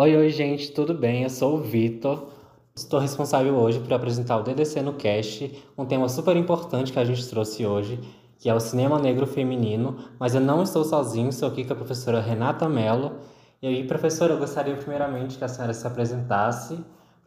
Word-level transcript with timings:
Oi, 0.00 0.16
oi, 0.16 0.30
gente, 0.30 0.70
tudo 0.70 0.94
bem? 0.94 1.24
Eu 1.24 1.28
sou 1.28 1.56
o 1.56 1.60
Vitor. 1.60 2.28
Estou 2.72 3.00
responsável 3.00 3.56
hoje 3.56 3.80
por 3.80 3.92
apresentar 3.92 4.36
o 4.36 4.44
DDC 4.44 4.80
no 4.80 4.92
Cast, 4.92 5.60
um 5.76 5.84
tema 5.84 6.08
super 6.08 6.36
importante 6.36 6.92
que 6.92 7.00
a 7.00 7.04
gente 7.04 7.28
trouxe 7.28 7.66
hoje, 7.66 7.98
que 8.38 8.48
é 8.48 8.54
o 8.54 8.60
cinema 8.60 9.00
negro 9.00 9.26
feminino. 9.26 9.96
Mas 10.16 10.36
eu 10.36 10.40
não 10.40 10.62
estou 10.62 10.84
sozinho, 10.84 11.30
estou 11.30 11.48
aqui 11.48 11.64
com 11.64 11.72
a 11.72 11.76
professora 11.76 12.20
Renata 12.20 12.68
Mello. 12.68 13.16
E 13.60 13.66
aí, 13.66 13.84
professora, 13.88 14.34
eu 14.34 14.38
gostaria 14.38 14.76
primeiramente 14.76 15.36
que 15.36 15.42
a 15.42 15.48
senhora 15.48 15.74
se 15.74 15.84
apresentasse, 15.84 16.78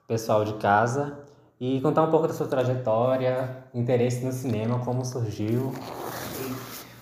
pessoal 0.07 0.45
de 0.45 0.53
casa, 0.53 1.19
e 1.59 1.81
contar 1.81 2.03
um 2.03 2.09
pouco 2.09 2.25
da 2.25 2.33
sua 2.33 2.47
trajetória, 2.47 3.65
interesse 3.73 4.23
no 4.23 4.31
cinema, 4.31 4.79
como 4.79 5.03
surgiu. 5.03 5.73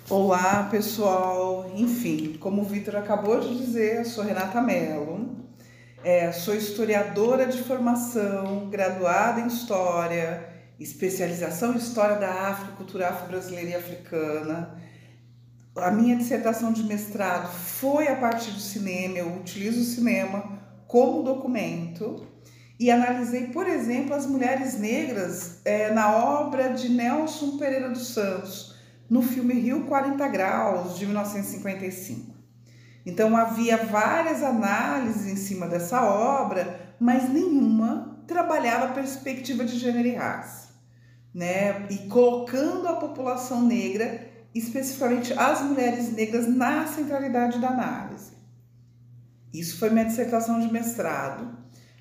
Olá, 0.10 0.68
pessoal. 0.72 1.70
Enfim, 1.76 2.38
como 2.40 2.64
o 2.64 2.66
Vitor 2.66 2.96
acabou 2.96 3.40
de 3.40 3.56
dizer, 3.56 3.98
eu 3.98 4.06
sou 4.06 4.24
Renata 4.24 4.60
Mello. 4.62 5.38
É, 6.02 6.32
sou 6.32 6.56
historiadora 6.56 7.46
de 7.46 7.62
formação, 7.62 8.70
graduada 8.70 9.42
em 9.42 9.48
História, 9.48 10.48
especialização 10.80 11.74
em 11.74 11.78
História 11.78 12.16
da 12.16 12.48
África, 12.48 12.78
Cultura 12.78 13.10
Afro-Brasileira 13.10 13.72
e 13.72 13.76
Africana. 13.76 14.80
A 15.76 15.92
minha 15.92 16.16
dissertação 16.16 16.72
de 16.72 16.84
mestrado 16.84 17.52
foi 17.52 18.08
a 18.08 18.16
partir 18.16 18.52
do 18.52 18.62
cinema, 18.62 19.18
eu 19.18 19.28
utilizo 19.36 19.82
o 19.82 19.84
cinema 19.84 20.58
como 20.88 21.22
documento 21.22 22.26
e 22.80 22.90
analisei, 22.90 23.48
por 23.48 23.68
exemplo, 23.68 24.16
as 24.16 24.26
mulheres 24.26 24.80
negras 24.80 25.60
é, 25.66 25.92
na 25.92 26.16
obra 26.16 26.70
de 26.70 26.88
Nelson 26.88 27.58
Pereira 27.58 27.90
dos 27.90 28.14
Santos, 28.14 28.74
no 29.10 29.22
filme 29.22 29.54
Rio 29.54 29.86
40 29.86 30.26
Graus, 30.30 30.98
de 30.98 31.06
1955. 31.06 32.39
Então 33.10 33.36
havia 33.36 33.76
várias 33.76 34.44
análises 34.44 35.26
em 35.26 35.36
cima 35.36 35.68
dessa 35.68 36.04
obra, 36.04 36.94
mas 37.00 37.28
nenhuma 37.28 38.22
trabalhava 38.28 38.86
a 38.86 38.94
perspectiva 38.94 39.66
de 39.66 39.80
gênero 39.80 40.08
e 40.08 40.14
raça, 40.14 40.70
né? 41.34 41.88
E 41.90 42.08
colocando 42.08 42.88
a 42.88 42.98
população 42.98 43.64
negra, 43.64 44.30
especificamente 44.54 45.34
as 45.34 45.62
mulheres 45.62 46.12
negras, 46.12 46.48
na 46.48 46.86
centralidade 46.86 47.58
da 47.58 47.70
análise. 47.70 48.34
Isso 49.52 49.80
foi 49.80 49.90
minha 49.90 50.06
dissertação 50.06 50.60
de 50.60 50.72
mestrado. 50.72 51.58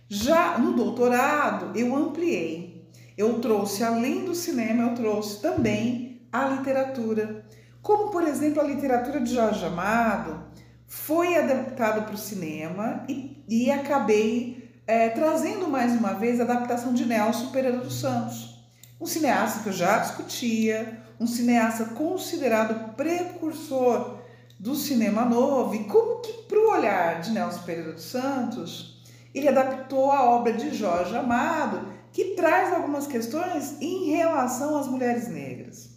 Já 0.09 0.59
no 0.59 0.75
doutorado, 0.75 1.75
eu 1.75 1.97
ampliei. 1.97 2.87
Eu 3.17 3.41
trouxe, 3.41 3.83
além 3.83 4.27
do 4.27 4.35
cinema, 4.35 4.83
eu 4.83 4.95
trouxe 4.95 5.41
também 5.41 6.21
a 6.31 6.49
literatura. 6.49 7.47
Como, 7.81 8.11
por 8.11 8.25
exemplo, 8.25 8.61
a 8.61 8.65
literatura 8.65 9.21
de 9.21 9.35
Jorge 9.35 9.65
Amado, 9.65 10.49
foi 10.89 11.37
adaptado 11.37 12.07
para 12.07 12.15
o 12.15 12.19
cinema 12.19 13.05
e, 13.07 13.45
e 13.47 13.71
acabei 13.71 14.73
é, 14.87 15.11
trazendo 15.11 15.69
mais 15.69 15.93
uma 15.93 16.15
vez 16.15 16.41
a 16.41 16.45
adaptação 16.45 16.95
de 16.95 17.05
Nelson 17.05 17.51
Pereira 17.51 17.77
dos 17.77 18.01
Santos, 18.01 18.59
um 18.99 19.05
cineasta 19.05 19.63
que 19.63 19.69
eu 19.69 19.73
já 19.73 19.99
discutia, 19.99 21.03
um 21.21 21.27
cineasta 21.27 21.85
considerado 21.85 22.95
precursor 22.95 24.19
do 24.59 24.75
cinema 24.75 25.27
novo, 25.27 25.75
e 25.75 25.85
como 25.85 26.21
que 26.21 26.33
para 26.49 26.59
o 26.59 26.71
olhar 26.71 27.21
de 27.21 27.33
Nelson 27.33 27.63
Pereira 27.63 27.93
dos 27.93 28.05
Santos, 28.05 29.05
ele 29.35 29.47
adaptou 29.47 30.11
a 30.11 30.25
obra 30.25 30.55
de 30.55 30.75
Jorge 30.75 31.15
Amado, 31.15 31.93
que 32.11 32.35
traz 32.35 32.73
algumas 32.73 33.07
questões 33.07 33.77
em 33.81 34.11
relação 34.11 34.79
às 34.79 34.89
mulheres 34.89 35.29
negras. 35.29 35.91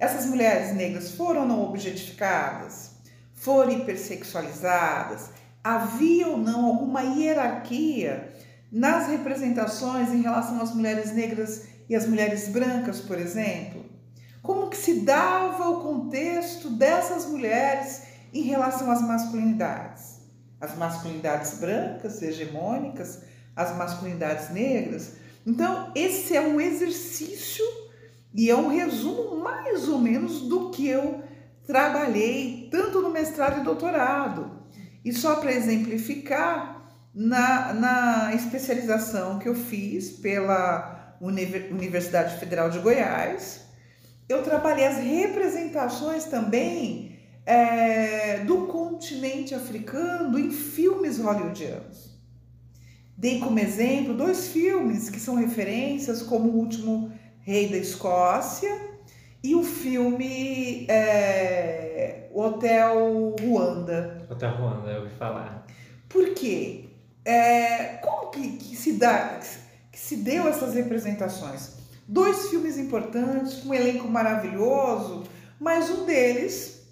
Essas 0.00 0.26
mulheres 0.26 0.74
negras 0.74 1.12
foram 1.12 1.46
não 1.46 1.62
objetificadas? 1.62 2.91
Foram 3.42 3.72
hipersexualizadas, 3.72 5.30
havia 5.64 6.28
ou 6.28 6.38
não 6.38 6.64
alguma 6.64 7.02
hierarquia 7.02 8.32
nas 8.70 9.08
representações 9.08 10.10
em 10.10 10.22
relação 10.22 10.62
às 10.62 10.72
mulheres 10.72 11.12
negras 11.12 11.64
e 11.88 11.96
às 11.96 12.06
mulheres 12.06 12.48
brancas, 12.48 13.00
por 13.00 13.18
exemplo? 13.18 13.84
Como 14.42 14.70
que 14.70 14.76
se 14.76 15.00
dava 15.00 15.68
o 15.68 15.80
contexto 15.80 16.70
dessas 16.70 17.26
mulheres 17.26 18.02
em 18.32 18.42
relação 18.42 18.88
às 18.90 19.02
masculinidades? 19.02 20.20
As 20.60 20.76
masculinidades 20.76 21.58
brancas, 21.58 22.22
hegemônicas, 22.22 23.22
as 23.56 23.76
masculinidades 23.76 24.50
negras. 24.50 25.14
Então, 25.44 25.90
esse 25.96 26.36
é 26.36 26.40
um 26.40 26.60
exercício 26.60 27.64
e 28.32 28.48
é 28.48 28.54
um 28.54 28.68
resumo 28.68 29.36
mais 29.38 29.88
ou 29.88 29.98
menos 29.98 30.42
do 30.42 30.70
que 30.70 30.86
eu 30.86 31.31
trabalhei 31.66 32.68
tanto 32.70 33.00
no 33.00 33.10
mestrado 33.10 33.60
e 33.60 33.64
doutorado. 33.64 34.62
E 35.04 35.12
só 35.12 35.36
para 35.36 35.52
exemplificar, 35.52 36.72
na, 37.14 37.74
na 37.74 38.34
especialização 38.34 39.38
que 39.38 39.48
eu 39.48 39.54
fiz 39.54 40.10
pela 40.10 41.16
Universidade 41.20 42.38
Federal 42.38 42.70
de 42.70 42.78
Goiás, 42.78 43.66
eu 44.28 44.42
trabalhei 44.42 44.86
as 44.86 44.96
representações 44.96 46.24
também 46.24 47.18
é, 47.44 48.38
do 48.38 48.66
continente 48.66 49.54
africano 49.54 50.38
em 50.38 50.50
filmes 50.50 51.18
hollywoodianos. 51.18 52.12
Dei 53.16 53.40
como 53.40 53.58
exemplo 53.58 54.14
dois 54.14 54.48
filmes 54.48 55.10
que 55.10 55.20
são 55.20 55.34
referências, 55.34 56.22
como 56.22 56.48
O 56.48 56.56
Último 56.56 57.12
Rei 57.40 57.68
da 57.68 57.76
Escócia 57.76 58.91
e 59.42 59.54
o 59.54 59.64
filme 59.64 60.86
é, 60.88 62.28
Hotel 62.32 63.34
Ruanda. 63.40 64.26
Hotel 64.30 64.54
Ruanda, 64.54 64.90
eu 64.90 65.02
ouvi 65.02 65.14
falar. 65.14 65.66
Por 66.08 66.32
quê? 66.34 66.90
É, 67.24 67.98
como 68.02 68.30
que, 68.30 68.56
que, 68.56 68.76
se 68.76 68.92
dá, 68.94 69.40
que 69.90 69.98
se 69.98 70.16
deu 70.16 70.46
essas 70.46 70.74
representações? 70.74 71.76
Dois 72.06 72.50
filmes 72.50 72.78
importantes, 72.78 73.64
um 73.64 73.74
elenco 73.74 74.08
maravilhoso, 74.08 75.24
mas 75.58 75.90
um 75.90 76.04
deles 76.04 76.86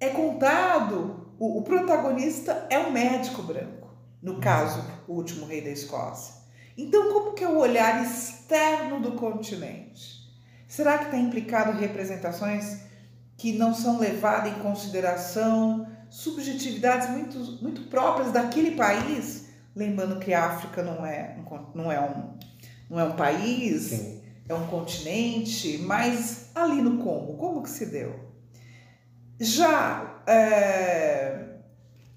é 0.00 0.08
contado, 0.08 1.28
o, 1.38 1.58
o 1.58 1.62
protagonista 1.62 2.66
é 2.70 2.78
um 2.78 2.90
médico 2.90 3.42
branco, 3.42 3.88
no 4.22 4.34
uhum. 4.34 4.40
caso, 4.40 4.84
o 5.06 5.14
último 5.14 5.46
rei 5.46 5.60
da 5.60 5.70
Escócia. 5.70 6.34
Então, 6.76 7.12
como 7.12 7.32
que 7.32 7.44
é 7.44 7.48
o 7.48 7.58
olhar 7.58 8.04
externo 8.04 9.00
do 9.00 9.12
continente? 9.12 10.15
Será 10.66 10.98
que 10.98 11.04
está 11.04 11.16
implicado 11.16 11.78
representações 11.78 12.80
que 13.36 13.52
não 13.52 13.74
são 13.74 13.98
levadas 13.98 14.52
em 14.52 14.60
consideração, 14.60 15.86
subjetividades 16.10 17.10
muito, 17.10 17.38
muito 17.62 17.82
próprias 17.82 18.32
daquele 18.32 18.72
país? 18.72 19.46
Lembrando 19.74 20.18
que 20.18 20.32
a 20.32 20.46
África 20.46 20.82
não 20.82 21.04
é, 21.04 21.36
não 21.74 21.92
é, 21.92 22.00
um, 22.00 22.38
não 22.90 23.00
é 23.00 23.04
um 23.04 23.14
país, 23.14 23.82
Sim. 23.90 24.22
é 24.48 24.54
um 24.54 24.66
continente, 24.66 25.78
mas 25.78 26.50
ali 26.54 26.80
no 26.80 26.98
Congo, 27.02 27.34
como 27.36 27.62
que 27.62 27.70
se 27.70 27.86
deu? 27.86 28.26
Já 29.38 30.22
é, 30.26 31.44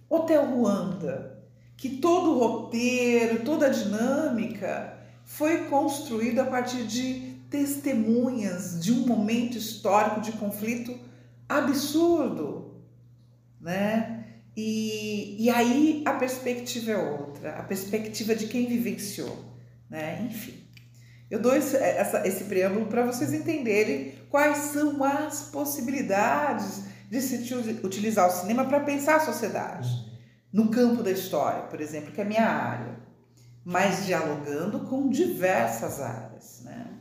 Hotel 0.09 0.46
Ruanda, 0.46 1.38
que 1.76 1.98
todo 1.98 2.32
o 2.32 2.40
roteiro, 2.40 3.44
toda 3.44 3.68
a 3.68 3.70
dinâmica 3.70 4.98
foi 5.24 5.66
construído 5.66 6.40
a 6.40 6.46
partir 6.46 6.84
de 6.86 7.28
testemunhas 7.50 8.79
de 8.79 8.91
um 8.91 9.06
momento 9.06 9.58
histórico 9.58 10.22
de 10.22 10.34
conflito 10.34 10.97
absurdo, 11.47 12.84
né? 13.59 14.26
E, 14.56 15.46
e 15.46 15.50
aí 15.50 16.03
a 16.06 16.14
perspectiva 16.14 16.91
é 16.91 16.97
outra, 16.97 17.56
a 17.56 17.64
perspectiva 17.64 18.35
de 18.35 18.47
quem 18.47 18.68
vivenciou, 18.68 19.46
né? 19.90 20.22
Enfim, 20.29 20.64
eu 21.29 21.40
dou 21.40 21.56
esse, 21.56 21.78
essa, 21.78 22.28
esse 22.28 22.44
preâmbulo 22.46 22.88
para 22.88 23.06
vocês 23.06 23.34
entenderem 23.34 24.14
quais 24.29 24.58
são 24.58 25.03
as 25.03 25.44
possibilidades 25.44 26.84
de 27.09 27.22
se 27.22 27.53
utilizar 27.84 28.28
o 28.28 28.32
cinema 28.32 28.66
para 28.66 28.82
pensar 28.82 29.16
a 29.16 29.20
sociedade. 29.20 29.90
No 30.52 30.70
campo 30.70 31.02
da 31.02 31.12
história, 31.12 31.64
por 31.64 31.79
exemplo, 31.79 32.12
que 32.12 32.20
é 32.20 32.23
a 32.23 32.28
minha 32.28 32.47
área, 32.47 33.00
mas 33.64 34.06
dialogando 34.06 34.82
com 34.82 35.09
diversas 35.09 36.00
áreas, 36.00 36.62
né? 36.64 36.98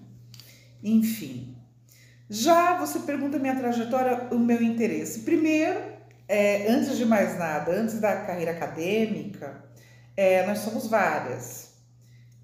Enfim. 0.82 1.56
Já 2.30 2.76
você 2.78 3.00
pergunta 3.00 3.38
minha 3.38 3.56
trajetória, 3.56 4.28
o 4.30 4.38
meu 4.38 4.62
interesse. 4.62 5.20
Primeiro, 5.20 5.80
é, 6.28 6.70
antes 6.70 6.96
de 6.96 7.06
mais 7.06 7.38
nada, 7.38 7.72
antes 7.72 8.00
da 8.00 8.16
carreira 8.16 8.50
acadêmica, 8.50 9.64
é, 10.16 10.46
nós 10.46 10.58
somos 10.58 10.86
várias. 10.86 11.68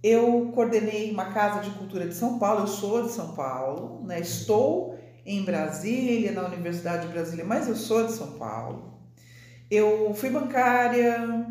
Eu 0.02 0.50
coordenei 0.54 1.10
uma 1.10 1.32
casa 1.32 1.60
de 1.60 1.70
cultura 1.70 2.06
de 2.06 2.14
São 2.14 2.38
Paulo, 2.38 2.62
eu 2.62 2.66
sou 2.66 3.02
de 3.02 3.12
São 3.12 3.34
Paulo, 3.34 4.02
né? 4.06 4.20
estou 4.20 4.98
em 5.24 5.42
Brasília, 5.44 6.32
na 6.32 6.46
Universidade 6.46 7.06
de 7.06 7.12
Brasília, 7.12 7.44
mas 7.44 7.68
eu 7.68 7.76
sou 7.76 8.06
de 8.06 8.12
São 8.12 8.32
Paulo. 8.32 8.94
Eu 9.70 10.12
fui 10.14 10.30
bancária, 10.30 11.46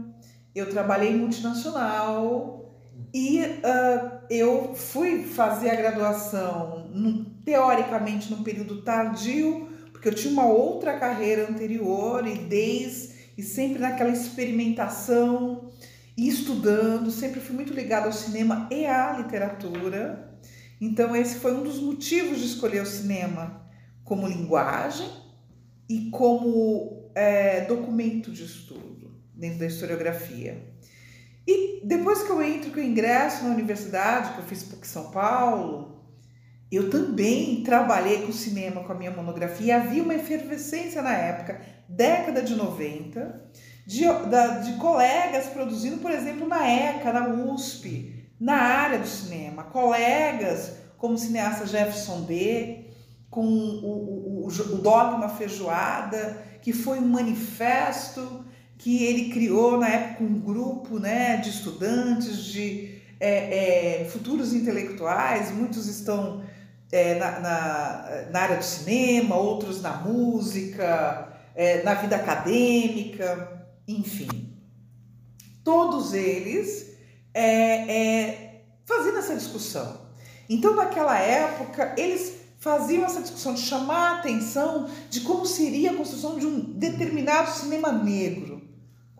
eu 0.53 0.69
trabalhei 0.69 1.12
em 1.12 1.18
multinacional 1.18 2.71
e 3.13 3.41
uh, 3.41 4.23
eu 4.38 4.74
fui 4.74 5.24
fazer 5.24 5.69
a 5.69 5.75
graduação, 5.75 6.89
no, 6.91 7.25
teoricamente, 7.45 8.31
num 8.31 8.44
período 8.44 8.81
tardio, 8.81 9.69
porque 9.91 10.09
eu 10.09 10.15
tinha 10.15 10.33
uma 10.33 10.45
outra 10.45 10.97
carreira 10.97 11.50
anterior 11.50 12.25
e 12.27 12.38
desde 12.38 13.13
e 13.38 13.44
sempre 13.44 13.80
naquela 13.80 14.09
experimentação. 14.09 15.71
e 16.15 16.27
estudando, 16.27 17.09
sempre 17.09 17.39
fui 17.39 17.56
muito 17.56 17.74
ligada 17.74 18.06
ao 18.06 18.13
cinema 18.13 18.68
e 18.71 18.85
à 18.85 19.13
literatura. 19.13 20.38
Então, 20.79 21.15
esse 21.15 21.39
foi 21.39 21.56
um 21.56 21.63
dos 21.63 21.79
motivos 21.79 22.39
de 22.39 22.45
escolher 22.45 22.83
o 22.83 22.86
cinema 22.86 23.68
como 24.03 24.27
linguagem 24.27 25.09
e 25.89 26.12
como 26.12 27.09
é, 27.15 27.62
documento 27.62 28.31
de 28.31 28.44
estudo 28.44 29.12
dentro 29.33 29.59
da 29.59 29.65
historiografia. 29.65 30.74
E 31.48 31.81
depois 31.86 32.24
que 32.24 32.30
eu 32.30 32.42
entro, 32.42 32.72
que 32.72 32.80
eu 32.80 32.84
ingresso 32.84 33.44
na 33.44 33.51
universidade, 33.51 34.34
que 34.34 34.40
eu 34.40 34.45
fiz 34.45 34.63
PUC 34.63 34.88
São 34.88 35.12
Paulo, 35.12 35.94
eu 36.72 36.90
também 36.90 37.62
trabalhei 37.63 38.25
com 38.25 38.31
cinema 38.31 38.84
com 38.84 38.92
a 38.92 38.95
minha 38.95 39.12
monografia. 39.12 39.78
Havia 39.78 40.01
uma 40.01 40.16
efervescência 40.16 41.01
na 41.01 41.13
época, 41.13 41.62
década 41.88 42.42
de 42.42 42.56
90, 42.56 43.51
de, 43.86 44.06
da, 44.30 44.60
de 44.60 44.74
colegas 44.78 45.48
produzindo, 45.48 45.98
por 45.98 46.10
exemplo, 46.10 46.48
na 46.48 46.68
ECA, 46.68 47.13
na 47.13 47.28
USP, 47.28 48.28
na 48.39 48.56
área 48.56 48.98
do 48.98 49.07
cinema. 49.07 49.66
Colegas 49.66 50.78
como 50.98 51.16
o 51.16 51.18
cineasta 51.18 51.66
Jefferson 51.66 52.22
D., 52.22 52.86
com 53.30 53.46
o, 53.46 54.46
o, 54.46 54.46
o, 54.46 54.48
o 54.48 54.78
Dogma 54.78 55.28
Feijoada, 55.28 56.42
que 56.62 56.72
foi 56.72 57.00
um 57.00 57.07
manifesto 57.07 58.46
que 58.78 59.04
ele 59.04 59.30
criou 59.31 59.78
na 59.78 59.88
época 59.88 60.24
um 60.24 60.40
grupo 60.40 61.00
né, 61.00 61.38
de 61.38 61.50
estudantes, 61.50 62.44
de 62.46 63.02
é, 63.20 64.02
é, 64.02 64.06
futuros 64.06 64.54
intelectuais, 64.54 65.52
muitos 65.52 65.88
estão 65.88 66.44
é, 66.92 67.16
na, 67.16 67.40
na, 67.40 68.25
na, 68.31 68.40
área 68.40 68.58
do 68.58 68.64
cinema, 68.64 69.36
outros 69.36 69.81
na 69.81 69.98
música, 69.98 71.30
é, 71.56 71.81
na 71.84 71.94
vida 71.94 72.18
acadêmica, 72.18 73.68
enfim. 73.88 74.54
Todos 75.64 76.14
eles 76.14 76.98
é, 77.34 77.46
é, 77.46 78.62
fazendo 78.86 79.20
essa 79.20 79.36
discussão. 79.36 80.02
Então, 80.50 80.75
naquela 80.75 81.18
época, 81.18 81.96
eles 81.98 82.34
faziam 82.60 83.06
essa 83.06 83.22
discussão 83.22 83.54
de 83.54 83.62
chamar 83.62 84.12
a 84.12 84.20
atenção 84.20 84.90
de 85.10 85.22
como 85.22 85.46
seria 85.46 85.92
a 85.92 85.96
construção 85.96 86.38
de 86.38 86.46
um 86.46 86.60
determinado 86.60 87.50
cinema 87.52 87.92
negro 87.92 88.52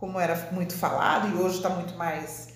como 0.04 0.20
era 0.20 0.50
muito 0.52 0.76
falado 0.76 1.30
e 1.30 1.42
hoje 1.42 1.56
está 1.56 1.70
muito 1.70 1.96
mais 1.96 2.50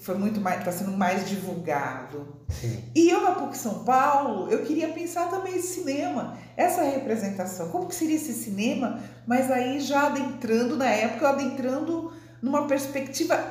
foi 0.00 0.18
muito 0.18 0.38
mais 0.38 0.58
está 0.58 0.70
sendo 0.70 0.94
mais 0.94 1.26
divulgado 1.26 2.44
Sim. 2.50 2.84
e 2.94 3.08
eu 3.08 3.22
na 3.22 3.30
PUC 3.32 3.56
São 3.56 3.84
Paulo 3.84 4.50
eu 4.50 4.62
queria 4.62 4.88
pensar 4.88 5.30
também 5.30 5.56
esse 5.56 5.76
cinema 5.76 6.36
essa 6.54 6.82
representação 6.82 7.70
como 7.70 7.88
que 7.88 7.94
seria 7.94 8.16
esse 8.16 8.34
cinema 8.34 9.00
mas 9.26 9.50
aí 9.50 9.80
já 9.80 10.08
adentrando 10.08 10.76
na 10.76 10.90
época 10.90 11.26
adentrando 11.30 12.12
numa 12.42 12.66
perspectiva 12.66 13.42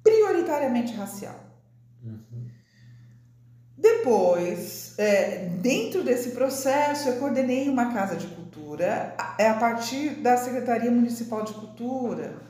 prioritariamente 0.00 0.94
racial 0.94 1.34
uhum. 2.00 2.46
depois 3.76 4.94
é, 4.98 5.46
dentro 5.60 6.04
desse 6.04 6.30
processo 6.30 7.08
eu 7.08 7.16
coordenei 7.16 7.68
uma 7.68 7.92
casa 7.92 8.14
de 8.14 8.28
Cultura 8.28 8.43
é 9.38 9.48
a 9.48 9.54
partir 9.54 10.10
da 10.16 10.36
Secretaria 10.36 10.90
Municipal 10.90 11.44
de 11.44 11.52
Cultura. 11.54 12.42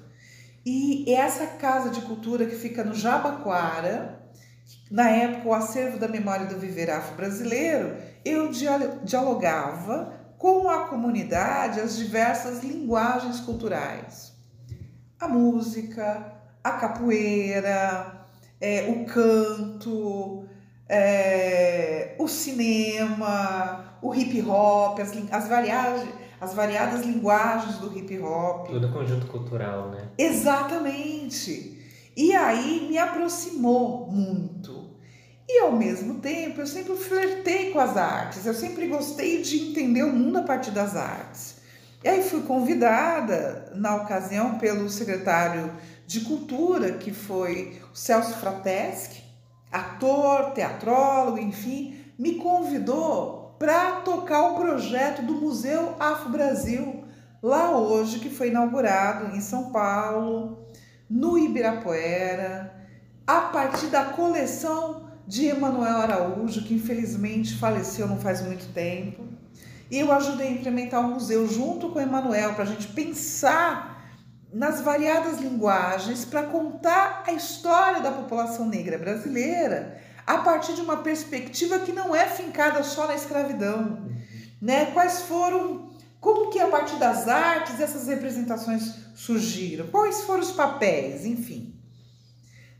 E 0.65 1.13
essa 1.13 1.47
Casa 1.47 1.91
de 1.91 2.01
Cultura 2.03 2.47
que 2.47 2.57
fica 2.57 2.83
no 2.83 2.95
Jabaquara, 2.95 4.21
na 4.91 5.11
época 5.11 5.49
o 5.49 5.55
acervo 5.55 5.99
da 5.99 6.09
memória 6.09 6.47
do 6.47 6.59
viver 6.59 6.91
afro-brasileiro, 6.91 7.97
eu 8.25 8.51
dialogava 9.03 10.15
com 10.39 10.69
a 10.69 10.89
comunidade 10.89 11.81
as 11.81 11.97
diversas 11.97 12.63
linguagens 12.63 13.41
culturais. 13.41 14.33
A 15.21 15.29
música, 15.29 16.33
a 16.63 16.73
capoeira, 16.73 18.27
é, 18.61 18.91
o 18.91 19.05
canto, 19.05 20.47
é, 20.89 22.15
o 22.19 22.29
cinema, 22.29 23.94
o 24.03 24.15
hip 24.15 24.41
hop, 24.43 24.99
as, 25.01 25.13
as, 25.31 25.49
variadas, 25.49 26.07
as 26.41 26.55
variadas 26.55 27.05
linguagens 27.05 27.79
do 27.79 27.97
hip 27.97 28.19
hop. 28.21 28.69
Todo 28.69 28.87
o 28.87 28.93
conjunto 28.93 29.27
cultural, 29.27 29.91
né? 29.91 30.09
Exatamente. 30.19 31.83
E 32.17 32.33
aí 32.35 32.87
me 32.89 32.99
aproximou 32.99 34.07
muito. 34.11 34.85
E 35.49 35.61
ao 35.61 35.73
mesmo 35.73 36.21
tempo 36.21 36.61
eu 36.61 36.67
sempre 36.67 36.97
flertei 36.97 37.71
com 37.71 37.79
as 37.79 37.97
artes, 37.97 38.47
eu 38.47 38.55
sempre 38.55 38.87
gostei 38.87 39.43
de 39.43 39.71
entender 39.71 40.03
o 40.03 40.13
mundo 40.13 40.39
a 40.39 40.43
partir 40.43 40.71
das 40.71 40.97
artes. 40.97 41.57
E 42.03 42.09
aí 42.09 42.23
fui 42.23 42.43
convidada, 42.43 43.73
na 43.75 43.97
ocasião, 43.97 44.59
pelo 44.59 44.89
secretário 44.91 45.73
de 46.07 46.21
Cultura, 46.21 46.93
que 46.93 47.13
foi 47.13 47.81
o 47.93 47.97
Celso 47.97 48.35
Frateschi, 48.35 49.25
ator, 49.73 50.53
teatrólogo, 50.53 51.39
enfim, 51.39 51.99
me 52.19 52.37
convidou 52.37 53.44
para 53.65 54.03
tocar 54.03 54.43
o 54.43 54.57
projeto 54.57 55.23
do 55.23 55.33
Museu 55.33 55.97
Afro 55.99 56.29
Brasil, 56.29 57.03
lá 57.43 57.71
hoje, 57.71 58.19
que 58.19 58.29
foi 58.29 58.49
inaugurado 58.49 59.35
em 59.35 59.41
São 59.41 59.73
Paulo, 59.73 60.69
no 61.09 61.39
Ibirapuera, 61.39 62.75
a 63.27 63.41
partir 63.41 63.87
da 63.87 64.05
coleção 64.05 65.09
de 65.27 65.47
Emanuel 65.47 65.97
Araújo, 65.97 66.63
que 66.63 66.75
infelizmente 66.75 67.57
faleceu 67.57 68.07
não 68.07 68.19
faz 68.19 68.43
muito 68.43 68.71
tempo. 68.75 69.25
E 69.91 69.99
eu 69.99 70.13
ajudei 70.13 70.49
a 70.49 70.53
implementar 70.53 71.01
o 71.01 71.15
museu 71.15 71.49
junto 71.49 71.89
com 71.89 71.99
Emanuel 71.99 72.53
para 72.53 72.65
a 72.65 72.67
gente 72.67 72.89
pensar 72.89 74.13
nas 74.53 74.83
variadas 74.83 75.41
linguagens 75.41 76.23
para 76.27 76.43
contar 76.43 77.25
a 77.27 77.33
história 77.33 78.03
da 78.03 78.11
população 78.11 78.69
negra 78.69 78.99
brasileira 78.99 79.99
a 80.27 80.39
partir 80.39 80.75
de 80.75 80.81
uma 80.81 80.99
perspectiva 80.99 81.79
que 81.79 81.93
não 81.93 82.15
é 82.15 82.27
fincada 82.27 82.83
só 82.83 83.07
na 83.07 83.15
escravidão, 83.15 84.09
né? 84.61 84.87
Quais 84.87 85.23
foram, 85.23 85.91
como 86.21 86.51
que 86.51 86.59
a 86.59 86.69
partir 86.69 86.97
das 86.97 87.29
artes 87.29 87.81
essas 87.81 88.07
representações 88.07 88.95
surgiram? 89.15 89.87
Quais 89.89 90.23
foram 90.23 90.41
os 90.41 90.53
papéis, 90.53 91.25
enfim. 91.25 91.75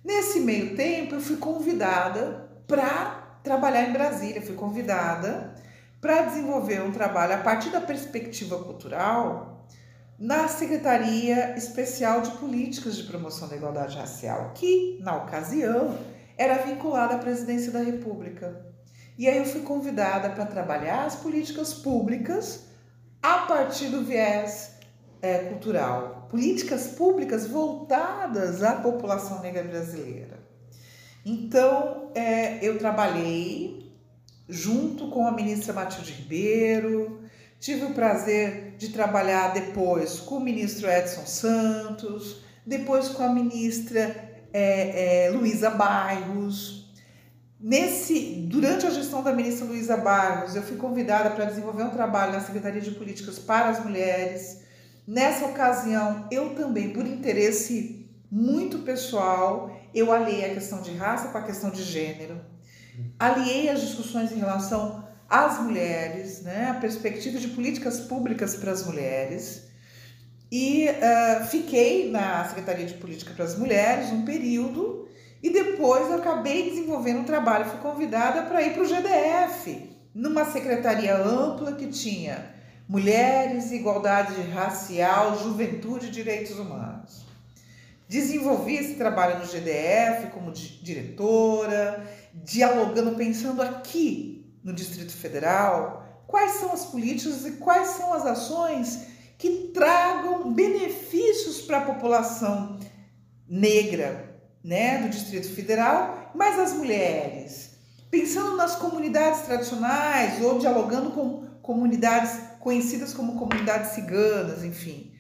Nesse 0.05 0.41
meio 0.41 0.77
tempo 0.77 1.15
eu 1.15 1.21
fui 1.21 1.37
convidada 1.37 2.49
para 2.67 3.39
trabalhar 3.43 3.89
em 3.89 3.93
Brasília, 3.93 4.43
fui 4.43 4.55
convidada 4.55 5.55
para 6.01 6.23
desenvolver 6.23 6.83
um 6.83 6.93
trabalho 6.93 7.35
a 7.35 7.39
partir 7.39 7.71
da 7.71 7.81
perspectiva 7.81 8.63
cultural 8.63 9.67
na 10.19 10.49
Secretaria 10.49 11.57
Especial 11.57 12.21
de 12.21 12.31
Políticas 12.33 12.97
de 12.97 13.05
Promoção 13.05 13.49
da 13.49 13.57
Igualdade 13.57 13.97
Racial, 13.97 14.53
que 14.55 14.99
na 15.03 15.17
ocasião 15.17 15.99
era 16.37 16.63
vinculada 16.63 17.15
à 17.15 17.19
presidência 17.19 17.73
da 17.73 17.81
República. 17.81 18.67
E 19.17 19.29
aí 19.29 19.39
eu 19.39 19.45
fui 19.45 19.63
convidada 19.63 20.31
para 20.31 20.45
trabalhar 20.47 21.05
as 21.05 21.17
políticas 21.17 21.73
públicas 21.73 22.65
a 23.23 23.47
partir 23.47 23.89
do 23.89 24.05
viés 24.05 24.79
é, 25.23 25.39
cultural. 25.39 26.27
Políticas 26.31 26.89
públicas 26.89 27.47
voltadas 27.47 28.63
à 28.63 28.75
população 28.75 29.41
negra 29.41 29.63
brasileira. 29.63 30.39
Então, 31.25 32.11
é, 32.15 32.59
eu 32.63 32.79
trabalhei 32.79 33.91
junto 34.49 35.09
com 35.09 35.27
a 35.27 35.33
ministra 35.33 35.73
Matilde 35.73 36.13
Ribeiro, 36.13 37.21
tive 37.59 37.87
o 37.87 37.95
prazer 37.95 38.75
de 38.77 38.91
trabalhar 38.91 39.55
depois 39.55 40.21
com 40.21 40.37
o 40.37 40.41
ministro 40.41 40.91
Edson 40.91 41.25
Santos, 41.25 42.43
depois 42.67 43.09
com 43.09 43.23
a 43.23 43.29
ministra 43.29 44.24
é, 44.55 45.27
é, 45.27 45.31
Luísa 45.31 45.69
Bairros. 45.69 46.95
Nesse, 47.59 48.47
durante 48.49 48.87
a 48.87 48.91
gestão 48.91 49.23
da 49.23 49.33
ministra 49.33 49.67
Luísa 49.67 49.97
Barros, 49.97 50.55
eu 50.55 50.63
fui 50.63 50.77
convidada 50.77 51.31
para 51.31 51.47
desenvolver 51.47 51.83
um 51.83 51.91
trabalho 51.91 52.33
na 52.33 52.41
Secretaria 52.41 52.81
de 52.81 52.93
Políticas 52.93 53.39
para 53.39 53.71
as 53.71 53.83
Mulheres. 53.83 54.61
Nessa 55.07 55.47
ocasião, 55.47 56.29
eu 56.31 56.55
também, 56.55 56.91
por 56.91 57.05
interesse 57.05 58.09
muito 58.31 58.81
pessoal, 58.81 59.75
eu 59.95 60.13
aliei 60.13 60.45
a 60.45 60.55
questão 60.55 60.81
de 60.83 60.95
raça 60.95 61.29
com 61.29 61.39
a 61.39 61.43
questão 61.43 61.71
de 61.71 61.83
gênero. 61.83 62.41
Aliei 63.19 63.69
as 63.69 63.81
discussões 63.81 64.31
em 64.31 64.39
relação 64.39 65.05
às 65.29 65.59
mulheres, 65.59 66.43
né, 66.43 66.69
a 66.71 66.75
perspectiva 66.75 67.39
de 67.39 67.49
políticas 67.49 68.01
públicas 68.01 68.55
para 68.55 68.71
as 68.71 68.87
mulheres. 68.87 69.65
E 70.51 70.87
uh, 70.89 71.47
fiquei 71.47 72.11
na 72.11 72.45
Secretaria 72.49 72.87
de 72.87 72.95
Política 72.95 73.33
para 73.35 73.45
as 73.45 73.59
Mulheres 73.59 74.11
um 74.11 74.25
período 74.25 75.09
e 75.45 75.51
depois 75.51 76.09
eu 76.09 76.15
acabei 76.15 76.71
desenvolvendo 76.71 77.21
um 77.21 77.25
trabalho, 77.25 77.67
fui 77.67 77.79
convidada 77.79 78.45
para 78.45 78.63
ir 78.63 78.73
para 78.73 78.83
o 78.83 78.87
GDF, 78.87 79.91
numa 80.15 80.47
secretaria 80.47 81.15
ampla 81.17 81.73
que 81.73 81.89
tinha 81.89 82.55
mulheres, 82.89 83.71
igualdade 83.71 84.41
racial, 84.53 85.39
juventude 85.39 86.07
e 86.07 86.11
direitos 86.11 86.59
humanos. 86.59 87.27
Desenvolvi 88.09 88.77
esse 88.77 88.95
trabalho 88.95 89.39
no 89.39 89.45
GDF 89.45 90.29
como 90.29 90.51
diretora, 90.51 92.03
dialogando, 92.33 93.15
pensando 93.15 93.61
aqui 93.61 94.51
no 94.65 94.73
Distrito 94.73 95.13
Federal, 95.13 96.23
quais 96.27 96.53
são 96.53 96.73
as 96.73 96.87
políticas 96.87 97.45
e 97.45 97.53
quais 97.53 97.89
são 97.89 98.15
as 98.15 98.25
ações 98.25 99.14
que 99.39 99.71
tragam 99.75 100.53
benefícios 100.53 101.63
para 101.63 101.79
a 101.79 101.85
população 101.85 102.79
negra, 103.49 104.41
né, 104.63 105.03
do 105.03 105.09
Distrito 105.11 105.49
Federal, 105.55 106.33
mas 106.35 106.59
as 106.59 106.73
mulheres, 106.73 107.73
pensando 108.11 108.57
nas 108.57 108.77
comunidades 108.77 109.43
tradicionais 109.43 110.43
ou 110.43 110.59
dialogando 110.59 111.11
com 111.11 111.45
comunidades 111.61 112.41
conhecidas 112.61 113.13
como 113.13 113.39
comunidades 113.39 113.93
ciganas, 113.93 114.65
enfim. 114.65 115.13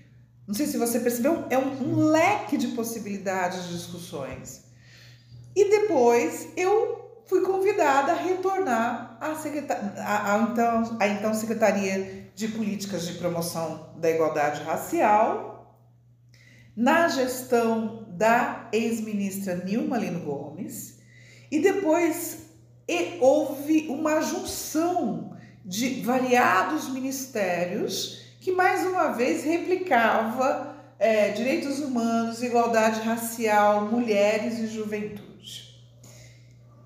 Não 0.47 0.55
sei 0.55 0.67
se 0.67 0.79
você 0.79 1.01
percebeu, 1.01 1.45
é 1.51 1.59
um, 1.59 1.73
um 1.83 1.97
leque 2.07 2.57
de 2.57 2.69
possibilidades 2.69 3.65
de 3.65 3.77
discussões. 3.77 4.65
E 5.55 5.71
depois 5.71 6.49
eu 6.57 7.23
fui 7.27 7.43
convidada 7.43 8.13
a 8.13 8.17
retornar 8.17 9.14
à, 9.99 10.35
à, 10.35 10.43
então, 10.43 10.97
à 11.01 11.09
então 11.09 11.35
Secretaria 11.35 12.29
de 12.35 12.49
Políticas 12.49 13.07
de 13.07 13.15
Promoção 13.15 13.95
da 13.97 14.11
Igualdade 14.11 14.63
Racial, 14.63 15.79
na 16.77 17.09
gestão 17.09 18.07
da 18.11 18.69
ex-ministra 18.73 19.57
Nilma 19.57 19.97
Lino 19.97 20.21
Gomes, 20.21 20.99
e 21.51 21.61
depois 21.61 22.45
e 22.87 23.17
houve 23.21 23.87
uma 23.89 24.21
junção 24.21 25.35
de 25.65 26.03
variados 26.03 26.91
ministérios 26.91 28.23
que 28.41 28.53
mais 28.53 28.85
uma 28.85 29.09
vez 29.09 29.43
replicava 29.43 30.77
é, 30.99 31.31
direitos 31.31 31.79
humanos, 31.81 32.43
igualdade 32.43 33.01
racial, 33.01 33.87
mulheres 33.87 34.59
e 34.59 34.67
juventude. 34.67 35.34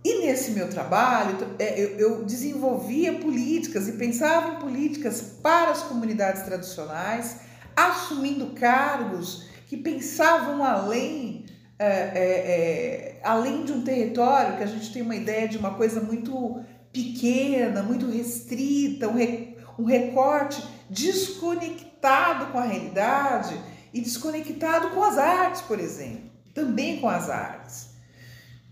E 0.04 0.20
nesse 0.20 0.52
meu 0.52 0.70
trabalho, 0.70 1.36
é, 1.58 1.80
eu 1.98 2.24
desenvolvia 2.24 3.14
políticas 3.14 3.88
e 3.88 3.92
pensava 3.92 4.54
em 4.54 4.58
políticas 4.60 5.20
para 5.42 5.70
as 5.70 5.82
comunidades 5.82 6.42
tradicionais, 6.42 7.40
assumindo 7.76 8.54
cargos 8.54 9.46
que 9.66 9.76
pensavam 9.76 10.64
além, 10.64 11.46
é, 11.78 11.86
é, 11.86 12.22
é, 12.22 13.20
além 13.22 13.64
de 13.64 13.72
um 13.72 13.82
território, 13.82 14.56
que 14.56 14.62
a 14.62 14.66
gente 14.66 14.92
tem 14.92 15.02
uma 15.02 15.16
ideia 15.16 15.48
de 15.48 15.58
uma 15.58 15.74
coisa 15.74 16.00
muito 16.00 16.60
pequena, 16.92 17.82
muito 17.82 18.10
restrita, 18.10 19.08
um, 19.08 19.14
re, 19.14 19.56
um 19.78 19.84
recorte 19.84 20.62
desconectado 20.88 22.46
com 22.46 22.58
a 22.58 22.64
realidade 22.64 23.60
e 23.92 24.00
desconectado 24.00 24.90
com 24.90 25.02
as 25.02 25.18
artes, 25.18 25.60
por 25.62 25.78
exemplo, 25.78 26.30
também 26.54 27.00
com 27.00 27.08
as 27.08 27.28
artes. 27.28 27.87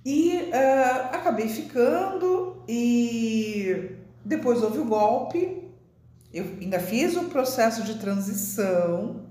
E 0.06 0.52
uh, 0.52 1.16
acabei 1.16 1.48
ficando 1.48 2.62
e 2.68 3.90
depois 4.24 4.62
houve 4.62 4.78
o 4.78 4.84
golpe. 4.84 5.64
Eu 6.32 6.44
ainda 6.60 6.78
fiz 6.78 7.16
o 7.16 7.24
processo 7.24 7.82
de 7.82 7.98
transição, 7.98 9.26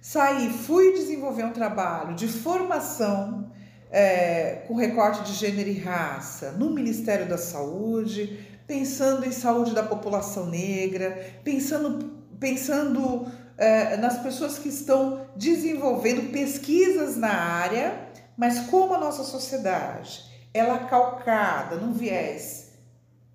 saí, 0.00 0.50
fui 0.50 0.92
desenvolver 0.92 1.44
um 1.44 1.52
trabalho 1.52 2.16
de 2.16 2.26
formação 2.26 3.52
é, 3.92 4.64
com 4.66 4.74
recorte 4.74 5.22
de 5.22 5.34
gênero 5.34 5.68
e 5.68 5.78
raça 5.78 6.50
no 6.50 6.70
Ministério 6.70 7.28
da 7.28 7.38
Saúde, 7.38 8.44
pensando 8.66 9.24
em 9.24 9.30
saúde 9.30 9.72
da 9.72 9.84
população 9.84 10.46
negra, 10.46 11.16
pensando, 11.44 12.10
pensando 12.40 13.30
é, 13.56 13.96
nas 13.98 14.18
pessoas 14.18 14.58
que 14.58 14.68
estão 14.68 15.28
desenvolvendo 15.36 16.32
pesquisas 16.32 17.16
na 17.16 17.32
área, 17.32 18.10
mas 18.36 18.60
como 18.70 18.94
a 18.94 18.98
nossa 18.98 19.24
sociedade 19.24 20.24
ela 20.54 20.76
é 20.76 20.84
calcada 20.86 21.76
num 21.76 21.92
viés 21.92 22.72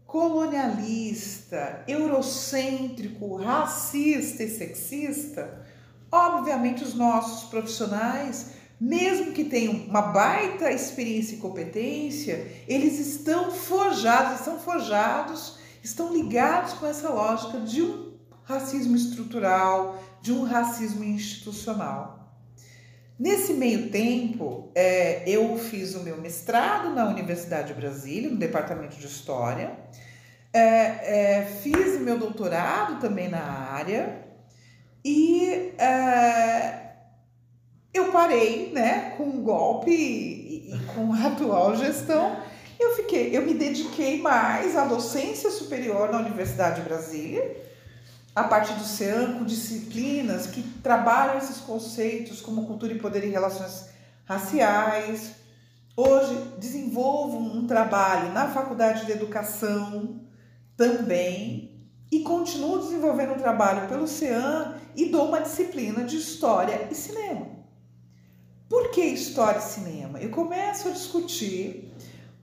colonialista, 0.06 1.84
eurocêntrico, 1.88 3.36
racista 3.36 4.44
e 4.44 4.50
sexista, 4.50 5.66
obviamente 6.10 6.84
os 6.84 6.94
nossos 6.94 7.50
profissionais 7.50 8.52
mesmo 8.80 9.32
que 9.32 9.44
tenham 9.44 9.74
uma 9.74 10.02
baita 10.02 10.72
experiência 10.72 11.36
e 11.36 11.40
competência, 11.40 12.64
eles 12.68 13.00
estão 13.00 13.52
forjados, 13.52 14.40
estão 14.40 14.60
forjados, 14.60 15.58
estão 15.84 16.14
ligados 16.14 16.74
com 16.74 16.86
essa 16.86 17.10
lógica 17.10 17.60
de 17.62 17.82
um 17.82 18.14
racismo 18.44 18.96
estrutural, 18.96 20.02
de 20.22 20.32
um 20.32 20.44
racismo 20.44 21.04
institucional. 21.04 22.27
Nesse 23.20 23.54
meio 23.54 23.90
tempo, 23.90 24.72
é, 24.76 25.24
eu 25.28 25.58
fiz 25.58 25.96
o 25.96 26.04
meu 26.04 26.18
mestrado 26.18 26.94
na 26.94 27.10
Universidade 27.10 27.70
de 27.70 27.74
Brasília, 27.74 28.30
no 28.30 28.38
Departamento 28.38 28.96
de 28.96 29.08
História, 29.08 29.72
é, 30.54 30.60
é, 30.60 31.48
fiz 31.64 31.96
o 31.96 32.02
meu 32.02 32.20
doutorado 32.20 33.00
também 33.00 33.28
na 33.28 33.42
área. 33.42 34.24
E 35.04 35.74
é, 35.80 36.92
eu 37.92 38.12
parei, 38.12 38.72
né, 38.72 39.16
com 39.18 39.24
um 39.24 39.42
golpe 39.42 39.92
e, 39.92 40.76
e 40.76 40.80
com 40.94 41.12
a 41.14 41.28
atual 41.28 41.76
gestão, 41.76 42.38
eu 42.80 42.96
fiquei, 42.96 43.36
eu 43.36 43.42
me 43.42 43.56
dediquei 43.56 44.22
mais 44.22 44.76
à 44.76 44.86
docência 44.86 45.50
superior 45.50 46.12
na 46.12 46.20
Universidade 46.20 46.82
de 46.82 46.88
Brasília, 46.88 47.67
a 48.38 48.44
partir 48.44 48.74
do 48.74 48.84
CEAN, 48.84 49.40
com 49.40 49.46
disciplinas 49.46 50.46
que 50.46 50.62
trabalham 50.84 51.40
esses 51.40 51.58
conceitos 51.58 52.40
como 52.40 52.68
cultura 52.68 52.94
e 52.94 53.00
poder 53.00 53.24
e 53.24 53.30
relações 53.30 53.90
raciais. 54.26 55.32
Hoje 55.96 56.36
desenvolvo 56.60 57.36
um 57.36 57.66
trabalho 57.66 58.32
na 58.34 58.48
Faculdade 58.48 59.08
de 59.08 59.12
Educação 59.12 60.22
também 60.76 61.90
e 62.12 62.20
continuo 62.20 62.78
desenvolvendo 62.78 63.34
um 63.34 63.40
trabalho 63.40 63.90
pelo 63.90 64.08
CEAN 64.08 64.76
e 64.96 65.06
dou 65.06 65.30
uma 65.30 65.42
disciplina 65.42 66.04
de 66.04 66.18
História 66.18 66.88
e 66.92 66.94
Cinema. 66.94 67.48
Por 68.70 68.92
que 68.92 69.02
história 69.02 69.58
e 69.58 69.64
cinema? 69.64 70.20
Eu 70.20 70.30
começo 70.30 70.90
a 70.90 70.92
discutir 70.92 71.92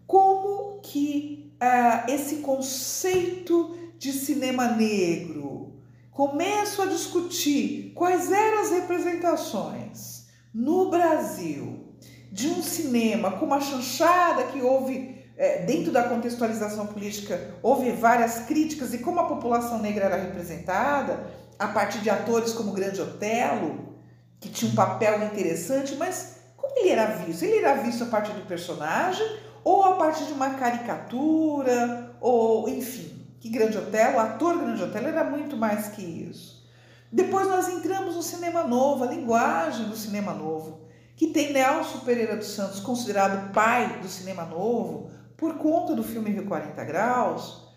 como 0.08 0.80
que 0.80 1.54
ah, 1.60 2.04
esse 2.08 2.38
conceito 2.38 3.78
de 3.96 4.12
cinema 4.12 4.66
negro, 4.66 5.73
começo 6.14 6.80
a 6.80 6.86
discutir 6.86 7.92
quais 7.92 8.30
eram 8.30 8.60
as 8.60 8.70
representações 8.70 10.26
no 10.54 10.88
Brasil 10.88 11.92
de 12.30 12.48
um 12.48 12.62
cinema 12.62 13.32
com 13.32 13.44
uma 13.44 13.60
chanchada 13.60 14.44
que 14.44 14.62
houve 14.62 15.12
é, 15.36 15.64
dentro 15.64 15.90
da 15.90 16.04
contextualização 16.04 16.86
política, 16.86 17.56
houve 17.60 17.90
várias 17.90 18.38
críticas 18.46 18.94
e 18.94 18.98
como 18.98 19.18
a 19.18 19.26
população 19.26 19.80
negra 19.80 20.04
era 20.04 20.16
representada 20.16 21.26
a 21.58 21.66
partir 21.66 21.98
de 21.98 22.08
atores 22.08 22.52
como 22.52 22.72
Grande 22.72 23.02
Otelo, 23.02 23.96
que 24.38 24.48
tinha 24.48 24.70
um 24.70 24.74
papel 24.74 25.20
interessante, 25.24 25.96
mas 25.96 26.36
como 26.56 26.78
ele 26.78 26.90
era 26.90 27.06
visto? 27.06 27.44
Ele 27.44 27.58
era 27.58 27.74
visto 27.82 28.04
a 28.04 28.06
partir 28.06 28.32
do 28.32 28.46
personagem 28.46 29.26
ou 29.64 29.82
a 29.82 29.96
partir 29.96 30.26
de 30.26 30.32
uma 30.32 30.50
caricatura, 30.50 32.16
ou 32.20 32.68
enfim, 32.68 33.13
que 33.44 33.50
Grande 33.50 33.76
Hotel, 33.76 34.14
o 34.14 34.20
ator 34.20 34.56
Grande 34.56 34.82
Hotel 34.82 35.06
era 35.06 35.22
muito 35.22 35.54
mais 35.54 35.88
que 35.88 36.00
isso. 36.00 36.66
Depois 37.12 37.46
nós 37.46 37.68
entramos 37.68 38.14
no 38.14 38.22
cinema 38.22 38.64
novo, 38.64 39.04
a 39.04 39.08
linguagem 39.08 39.86
do 39.86 39.94
cinema 39.94 40.32
novo, 40.32 40.80
que 41.14 41.26
tem 41.26 41.52
Nelson 41.52 41.98
Pereira 41.98 42.38
dos 42.38 42.46
Santos 42.46 42.80
considerado 42.80 43.52
pai 43.52 43.98
do 44.00 44.08
cinema 44.08 44.46
novo 44.46 45.10
por 45.36 45.58
conta 45.58 45.94
do 45.94 46.02
filme 46.02 46.30
Rio 46.30 46.46
40 46.46 46.82
Graus, 46.84 47.68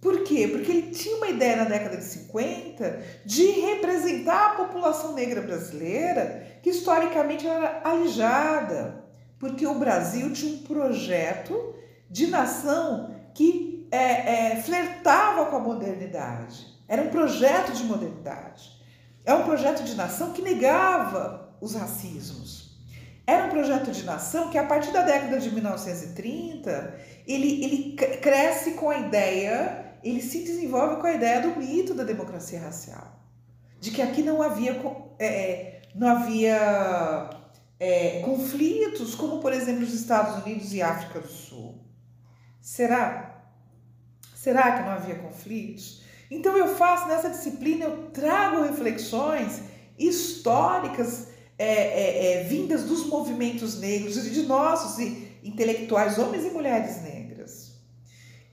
por 0.00 0.24
quê? 0.24 0.48
Porque 0.48 0.72
ele 0.72 0.90
tinha 0.90 1.16
uma 1.16 1.28
ideia 1.28 1.58
na 1.58 1.64
década 1.64 1.96
de 1.96 2.02
50 2.02 3.00
de 3.24 3.46
representar 3.60 4.46
a 4.46 4.54
população 4.56 5.12
negra 5.12 5.42
brasileira, 5.42 6.58
que 6.60 6.70
historicamente 6.70 7.46
era 7.46 7.82
alijada, 7.84 9.04
porque 9.38 9.64
o 9.64 9.78
Brasil 9.78 10.32
tinha 10.32 10.56
um 10.56 10.62
projeto 10.64 11.72
de 12.10 12.26
nação 12.26 13.14
que 13.32 13.73
é, 13.94 14.52
é, 14.52 14.62
flertava 14.62 15.46
com 15.46 15.56
a 15.56 15.60
modernidade. 15.60 16.66
Era 16.88 17.02
um 17.02 17.08
projeto 17.08 17.72
de 17.72 17.84
modernidade. 17.84 18.70
É 19.24 19.32
um 19.32 19.44
projeto 19.44 19.82
de 19.84 19.94
nação 19.94 20.32
que 20.32 20.42
negava 20.42 21.56
os 21.60 21.74
racismos. 21.74 22.78
Era 23.26 23.46
um 23.46 23.50
projeto 23.50 23.90
de 23.90 24.04
nação 24.04 24.50
que, 24.50 24.58
a 24.58 24.66
partir 24.66 24.92
da 24.92 25.02
década 25.02 25.38
de 25.38 25.50
1930, 25.50 26.94
ele, 27.26 27.64
ele 27.64 27.96
cresce 28.18 28.72
com 28.72 28.90
a 28.90 28.98
ideia 28.98 29.84
ele 30.04 30.20
se 30.20 30.40
desenvolve 30.44 31.00
com 31.00 31.06
a 31.06 31.14
ideia 31.14 31.40
do 31.40 31.58
mito 31.58 31.94
da 31.94 32.04
democracia 32.04 32.60
racial, 32.60 33.18
de 33.80 33.90
que 33.90 34.02
aqui 34.02 34.22
não 34.22 34.42
havia, 34.42 34.78
é, 35.18 35.26
é, 35.26 35.82
não 35.94 36.08
havia 36.08 37.30
é, 37.80 38.20
conflitos, 38.20 39.14
como 39.14 39.40
por 39.40 39.52
exemplo 39.52 39.82
os 39.82 39.94
Estados 39.94 40.44
Unidos 40.44 40.74
e 40.74 40.82
África 40.82 41.20
do 41.20 41.28
Sul. 41.28 41.82
Será? 42.60 43.33
Será 44.44 44.72
que 44.72 44.82
não 44.82 44.90
havia 44.90 45.14
conflitos? 45.14 46.02
Então 46.30 46.56
eu 46.56 46.68
faço 46.76 47.08
nessa 47.08 47.30
disciplina, 47.30 47.86
eu 47.86 48.10
trago 48.12 48.62
reflexões 48.62 49.60
históricas 49.98 51.28
é, 51.58 51.66
é, 51.66 52.32
é, 52.32 52.44
vindas 52.44 52.84
dos 52.84 53.06
movimentos 53.06 53.80
negros, 53.80 54.22
de 54.22 54.42
nossos 54.42 54.98
intelectuais, 55.42 56.18
homens 56.18 56.44
e 56.44 56.50
mulheres 56.50 57.02
negras 57.02 57.24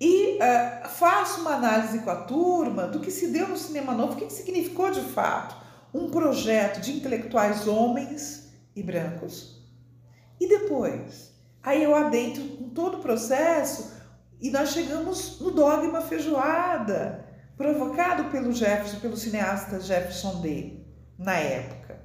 e 0.04 0.38
uh, 0.38 0.90
faço 0.90 1.42
uma 1.42 1.54
análise 1.54 2.00
com 2.00 2.10
a 2.10 2.16
turma 2.16 2.88
do 2.88 3.00
que 3.00 3.12
se 3.12 3.28
deu 3.28 3.48
no 3.48 3.56
Cinema 3.56 3.94
Novo, 3.94 4.14
o 4.14 4.16
que, 4.16 4.26
que 4.26 4.34
significou 4.34 4.90
de 4.90 5.02
fato 5.02 5.56
um 5.94 6.10
projeto 6.10 6.82
de 6.82 6.94
intelectuais 6.94 7.68
homens 7.68 8.52
e 8.76 8.82
brancos, 8.82 9.62
E 10.40 10.48
depois? 10.48 11.32
Aí 11.62 11.84
eu 11.84 11.94
adentro 11.94 12.44
com 12.44 12.70
todo 12.70 12.98
o 12.98 13.02
processo 13.02 14.01
e 14.42 14.50
nós 14.50 14.72
chegamos 14.72 15.40
no 15.40 15.52
dogma 15.52 16.02
feijoada, 16.02 17.26
provocado 17.56 18.26
pelo 18.26 18.52
Jefferson, 18.52 19.00
pelo 19.00 19.16
cineasta 19.16 19.80
Jefferson 19.80 20.42
D, 20.42 20.80
na 21.18 21.36
época, 21.36 22.02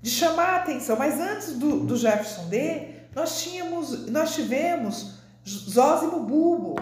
de 0.00 0.08
chamar 0.08 0.50
a 0.50 0.56
atenção. 0.56 0.96
Mas 0.96 1.18
antes 1.18 1.58
do, 1.58 1.80
do 1.80 1.96
Jefferson 1.96 2.48
D, 2.48 2.88
nós, 3.14 3.42
tínhamos, 3.42 4.06
nós 4.06 4.34
tivemos 4.36 5.18
Zósimo 5.44 6.20
Bulbo, 6.20 6.76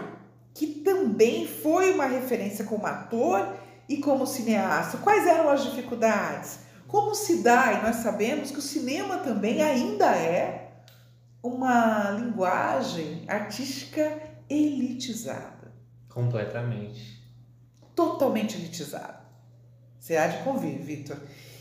que 0.52 0.66
também 0.66 1.46
foi 1.46 1.94
uma 1.94 2.04
referência 2.04 2.66
como 2.66 2.86
ator 2.86 3.56
e 3.88 3.96
como 3.96 4.26
cineasta. 4.26 4.98
Quais 4.98 5.26
eram 5.26 5.48
as 5.48 5.64
dificuldades? 5.64 6.58
Como 6.86 7.14
se 7.14 7.42
dá, 7.42 7.72
e 7.72 7.82
nós 7.82 7.96
sabemos 7.96 8.50
que 8.50 8.58
o 8.58 8.62
cinema 8.62 9.18
também 9.18 9.62
ainda 9.62 10.06
é 10.14 10.72
uma 11.42 12.10
linguagem 12.10 13.24
artística 13.26 14.27
elitizada. 14.48 15.72
Completamente. 16.08 17.22
Totalmente 17.94 18.56
elitizada. 18.56 19.20
Você 19.98 20.16
há 20.16 20.26
de 20.26 20.42
convir, 20.44 20.80
Vitor. 20.80 21.16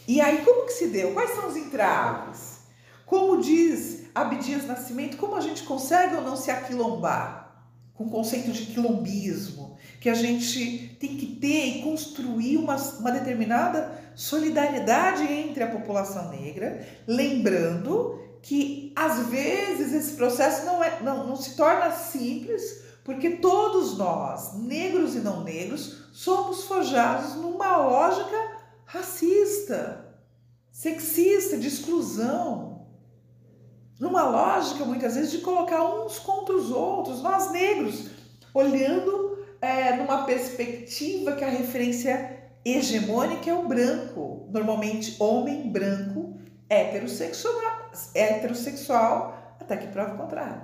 E 0.08 0.22
aí, 0.22 0.44
como 0.46 0.66
que 0.66 0.74
se 0.74 0.88
deu? 0.88 1.14
Quais 1.14 1.32
são 1.32 1.50
os 1.50 1.58
entraves? 1.58 2.60
Como 3.06 3.42
diz 3.42 4.06
Abdias 4.14 4.66
Nascimento, 4.66 5.18
como 5.18 5.36
a 5.36 5.42
gente 5.42 5.64
consegue 5.64 6.16
ou 6.16 6.22
não 6.22 6.36
se 6.36 6.52
aquilombar? 6.52 7.46
Com 7.94 8.06
o 8.06 8.10
conceito 8.10 8.52
de 8.52 8.68
quilombismo, 8.68 9.78
que 10.00 10.10
a 10.10 10.14
gente 10.14 10.96
tem 11.00 11.18
que 11.18 11.26
ter 11.26 11.66
e 11.66 11.82
construir 11.82 12.58
uma, 12.58 12.76
uma 12.76 13.12
determinada 13.12 13.92
solidariedade 14.16 15.24
entre 15.24 15.64
a 15.64 15.72
população 15.72 16.30
negra, 16.30 16.86
lembrando 17.08 18.27
que 18.42 18.94
às 18.96 19.28
vezes 19.28 19.94
esse 19.94 20.16
processo 20.16 20.66
não, 20.66 20.84
é, 20.84 21.02
não, 21.02 21.28
não 21.28 21.36
se 21.36 21.56
torna 21.56 21.92
simples, 21.92 22.84
porque 23.04 23.38
todos 23.38 23.98
nós, 23.98 24.54
negros 24.56 25.16
e 25.16 25.20
não 25.20 25.44
negros, 25.44 26.10
somos 26.12 26.66
forjados 26.66 27.36
numa 27.36 27.78
lógica 27.78 28.58
racista, 28.86 30.06
sexista, 30.72 31.58
de 31.58 31.68
exclusão. 31.68 32.88
Numa 34.00 34.24
lógica, 34.24 34.86
muitas 34.86 35.16
vezes, 35.16 35.32
de 35.32 35.40
colocar 35.40 35.84
uns 35.84 36.20
contra 36.20 36.56
os 36.56 36.70
outros, 36.70 37.22
nós 37.22 37.52
negros, 37.52 38.10
olhando 38.54 39.40
é, 39.62 39.96
numa 39.96 40.24
perspectiva 40.24 41.32
que 41.34 41.44
a 41.44 41.50
referência 41.50 42.52
hegemônica 42.64 43.50
é 43.50 43.54
o 43.54 43.68
branco, 43.68 44.48
normalmente 44.52 45.16
homem 45.20 45.70
branco, 45.70 46.27
heterossexual, 46.70 47.92
heterossexual 48.14 49.56
até 49.60 49.78
que 49.78 49.88
prova 49.88 50.16
o 50.16 50.18
contrário. 50.18 50.62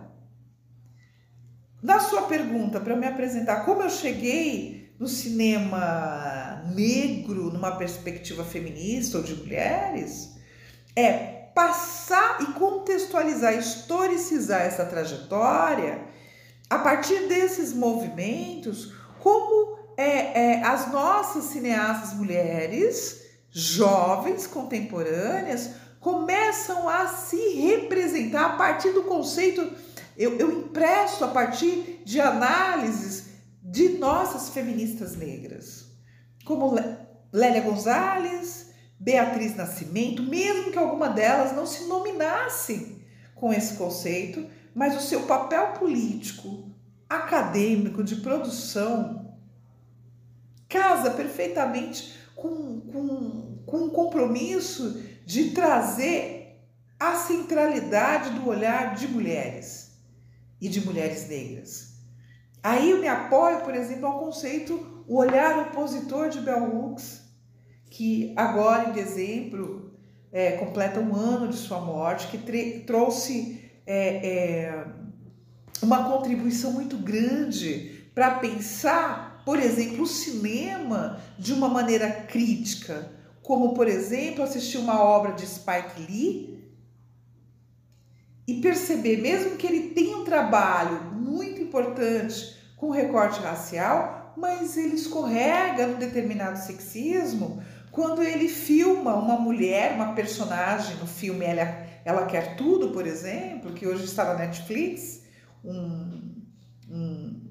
Na 1.82 2.00
sua 2.00 2.24
pergunta, 2.24 2.80
para 2.80 2.96
me 2.96 3.06
apresentar 3.06 3.66
como 3.66 3.82
eu 3.82 3.90
cheguei 3.90 4.94
no 4.98 5.08
cinema 5.08 6.64
negro 6.74 7.52
numa 7.52 7.76
perspectiva 7.76 8.44
feminista 8.46 9.18
ou 9.18 9.24
de 9.24 9.36
mulheres, 9.36 10.34
é 10.96 11.50
passar 11.54 12.42
e 12.42 12.46
contextualizar, 12.54 13.54
historicizar 13.54 14.62
essa 14.62 14.86
trajetória 14.86 16.02
a 16.70 16.80
partir 16.80 17.28
desses 17.28 17.74
movimentos, 17.74 18.94
como 19.20 19.78
é, 19.98 20.56
é, 20.56 20.64
as 20.64 20.92
nossas 20.92 21.46
cineastas 21.46 22.14
mulheres, 22.14 23.22
jovens, 23.52 24.48
contemporâneas, 24.48 25.72
começam 26.04 26.90
a 26.90 27.08
se 27.08 27.54
representar 27.56 28.46
a 28.46 28.58
partir 28.58 28.92
do 28.92 29.04
conceito, 29.04 29.72
eu, 30.18 30.38
eu 30.38 30.52
empresto 30.52 31.24
a 31.24 31.30
partir 31.30 32.04
de 32.06 32.20
análises 32.20 33.30
de 33.64 33.98
nossas 33.98 34.50
feministas 34.50 35.16
negras, 35.16 35.88
como 36.44 36.76
Lélia 37.32 37.62
Gonzalez, 37.62 38.72
Beatriz 39.00 39.56
Nascimento, 39.56 40.22
mesmo 40.22 40.72
que 40.72 40.78
alguma 40.78 41.08
delas 41.08 41.56
não 41.56 41.66
se 41.66 41.86
nominasse 41.86 43.02
com 43.34 43.54
esse 43.54 43.76
conceito, 43.76 44.46
mas 44.76 44.98
o 44.98 45.08
seu 45.08 45.22
papel 45.22 45.68
político, 45.80 46.70
acadêmico, 47.10 48.04
de 48.04 48.18
produção, 48.18 49.34
casa 50.68 51.12
perfeitamente 51.12 52.14
com, 52.36 52.82
com, 52.82 53.64
com 53.66 53.78
um 53.78 53.90
compromisso 53.90 55.13
de 55.26 55.52
trazer 55.52 56.64
a 57.00 57.16
centralidade 57.16 58.32
do 58.32 58.48
olhar 58.48 58.96
de 58.96 59.08
mulheres 59.08 59.98
e 60.60 60.70
de 60.70 60.82
mulheres 60.86 61.28
negras. 61.28 61.94
Aí 62.62 62.92
eu 62.92 63.00
me 63.00 63.08
apoio, 63.08 63.62
por 63.62 63.76
exemplo, 63.76 64.08
ao 64.08 64.20
conceito 64.20 65.04
o 65.08 65.18
olhar 65.18 65.60
opositor 65.60 66.30
de 66.30 66.40
Bell 66.40 66.64
Hooks, 66.64 67.22
que 67.90 68.34
agora 68.36 68.90
em 68.90 68.94
dezembro 68.94 69.92
é, 70.32 70.54
completa 70.54 71.00
um 71.00 71.16
ano 71.16 71.48
de 71.48 71.58
sua 71.58 71.82
morte, 71.82 72.28
que 72.28 72.84
trouxe 72.86 73.70
é, 73.86 74.28
é, 74.28 74.86
uma 75.82 76.10
contribuição 76.10 76.72
muito 76.72 76.98
grande 76.98 78.08
para 78.16 78.36
pensar 78.36 79.34
por 79.46 79.60
exemplo, 79.60 80.04
o 80.04 80.08
cinema 80.08 81.20
de 81.38 81.54
uma 81.54 81.68
maneira 81.68 82.10
crítica, 82.10 83.12
como, 83.44 83.74
por 83.74 83.88
exemplo, 83.88 84.44
assistir 84.44 84.78
uma 84.78 85.04
obra 85.04 85.34
de 85.34 85.46
Spike 85.46 86.02
Lee 86.10 86.64
e 88.48 88.56
perceber, 88.56 89.18
mesmo 89.18 89.58
que 89.58 89.68
ele 89.68 89.90
tenha 89.90 90.18
um 90.18 90.24
trabalho 90.24 91.04
muito 91.14 91.62
importante 91.62 92.58
com 92.76 92.90
recorte 92.90 93.40
racial, 93.40 94.34
mas 94.36 94.76
ele 94.78 94.96
escorrega 94.96 95.86
num 95.86 96.00
determinado 96.00 96.58
sexismo 96.58 97.62
quando 97.92 98.24
ele 98.24 98.50
filma 98.50 99.14
uma 99.16 99.38
mulher, 99.38 99.94
uma 99.94 100.14
personagem 100.14 100.96
no 100.96 101.06
filme 101.06 101.46
Ela, 101.46 101.86
Ela 102.04 102.26
Quer 102.26 102.56
Tudo, 102.56 102.90
por 102.90 103.06
exemplo, 103.06 103.74
que 103.74 103.86
hoje 103.86 104.06
está 104.06 104.26
na 104.26 104.34
Netflix, 104.34 105.22
um, 105.64 106.34
um 106.90 107.44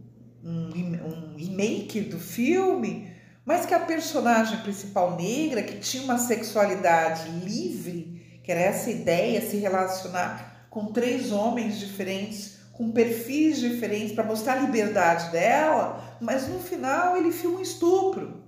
um, 0.45 0.71
um 1.07 1.37
remake 1.37 2.01
do 2.01 2.19
filme, 2.19 3.12
mas 3.45 3.67
que 3.67 3.75
a 3.75 3.81
personagem 3.81 4.59
principal 4.59 5.17
negra, 5.17 5.63
que 5.63 5.79
tinha 5.79 6.05
uma 6.05 6.19
sexualidade 6.19 7.29
livre, 7.31 8.41
que 8.43 8.51
era 8.51 8.61
essa 8.61 8.91
ideia, 8.91 9.41
se 9.41 9.57
relacionar 9.57 10.67
com 10.71 10.87
três 10.87 11.33
homens 11.33 11.79
diferentes, 11.79 12.59
com 12.73 12.91
perfis 12.91 13.59
diferentes, 13.59 14.15
para 14.15 14.25
mostrar 14.25 14.55
a 14.55 14.61
liberdade 14.61 15.31
dela, 15.31 16.17
mas 16.21 16.49
no 16.49 16.61
final 16.61 17.17
ele 17.17 17.33
filma 17.33 17.59
um 17.59 17.63
estupro. 17.63 18.43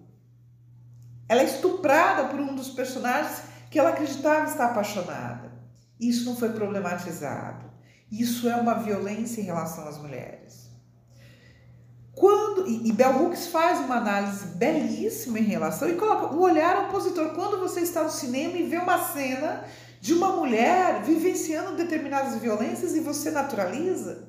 Ela 1.28 1.42
é 1.42 1.44
estuprada 1.44 2.28
por 2.28 2.40
um 2.40 2.54
dos 2.54 2.70
personagens 2.70 3.42
que 3.70 3.78
ela 3.78 3.90
acreditava 3.90 4.46
estar 4.46 4.66
apaixonada. 4.66 5.52
Isso 5.98 6.24
não 6.24 6.36
foi 6.36 6.50
problematizado. 6.50 7.70
Isso 8.10 8.48
é 8.48 8.54
uma 8.56 8.74
violência 8.74 9.40
em 9.40 9.44
relação 9.44 9.88
às 9.88 9.98
mulheres. 9.98 10.70
Quando, 12.14 12.68
e, 12.68 12.92
Bell 12.92 13.24
Hooks 13.24 13.48
faz 13.48 13.80
uma 13.80 13.96
análise 13.96 14.46
belíssima 14.56 15.38
em 15.38 15.44
relação 15.44 15.88
e 15.88 15.94
coloca 15.94 16.34
o 16.34 16.40
olhar 16.40 16.84
opositor. 16.84 17.30
Quando 17.34 17.58
você 17.58 17.80
está 17.80 18.04
no 18.04 18.10
cinema 18.10 18.56
e 18.56 18.62
vê 18.62 18.76
uma 18.76 18.98
cena 18.98 19.64
de 20.00 20.12
uma 20.12 20.28
mulher 20.28 21.02
vivenciando 21.02 21.76
determinadas 21.76 22.40
violências 22.40 22.94
e 22.94 23.00
você 23.00 23.30
naturaliza. 23.30 24.28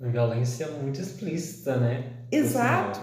Uma 0.00 0.10
violência 0.10 0.68
muito 0.68 1.00
explícita, 1.00 1.76
né? 1.76 2.24
Exato. 2.32 3.00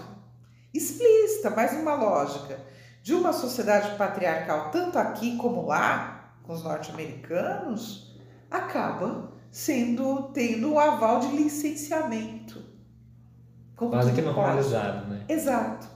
Explícita, 0.72 1.50
mas 1.50 1.72
uma 1.72 1.94
lógica 1.94 2.58
de 3.02 3.14
uma 3.14 3.32
sociedade 3.32 3.96
patriarcal, 3.96 4.70
tanto 4.70 4.98
aqui 4.98 5.36
como 5.36 5.66
lá, 5.66 6.36
com 6.42 6.52
os 6.52 6.64
norte-americanos, 6.64 8.18
acaba 8.50 9.32
sendo 9.50 10.30
tendo 10.32 10.72
o 10.72 10.78
aval 10.80 11.20
de 11.20 11.28
licenciamento. 11.28 12.73
Quase 13.76 14.12
que 14.12 14.22
normalizado, 14.22 15.06
né? 15.08 15.24
Exato. 15.28 15.88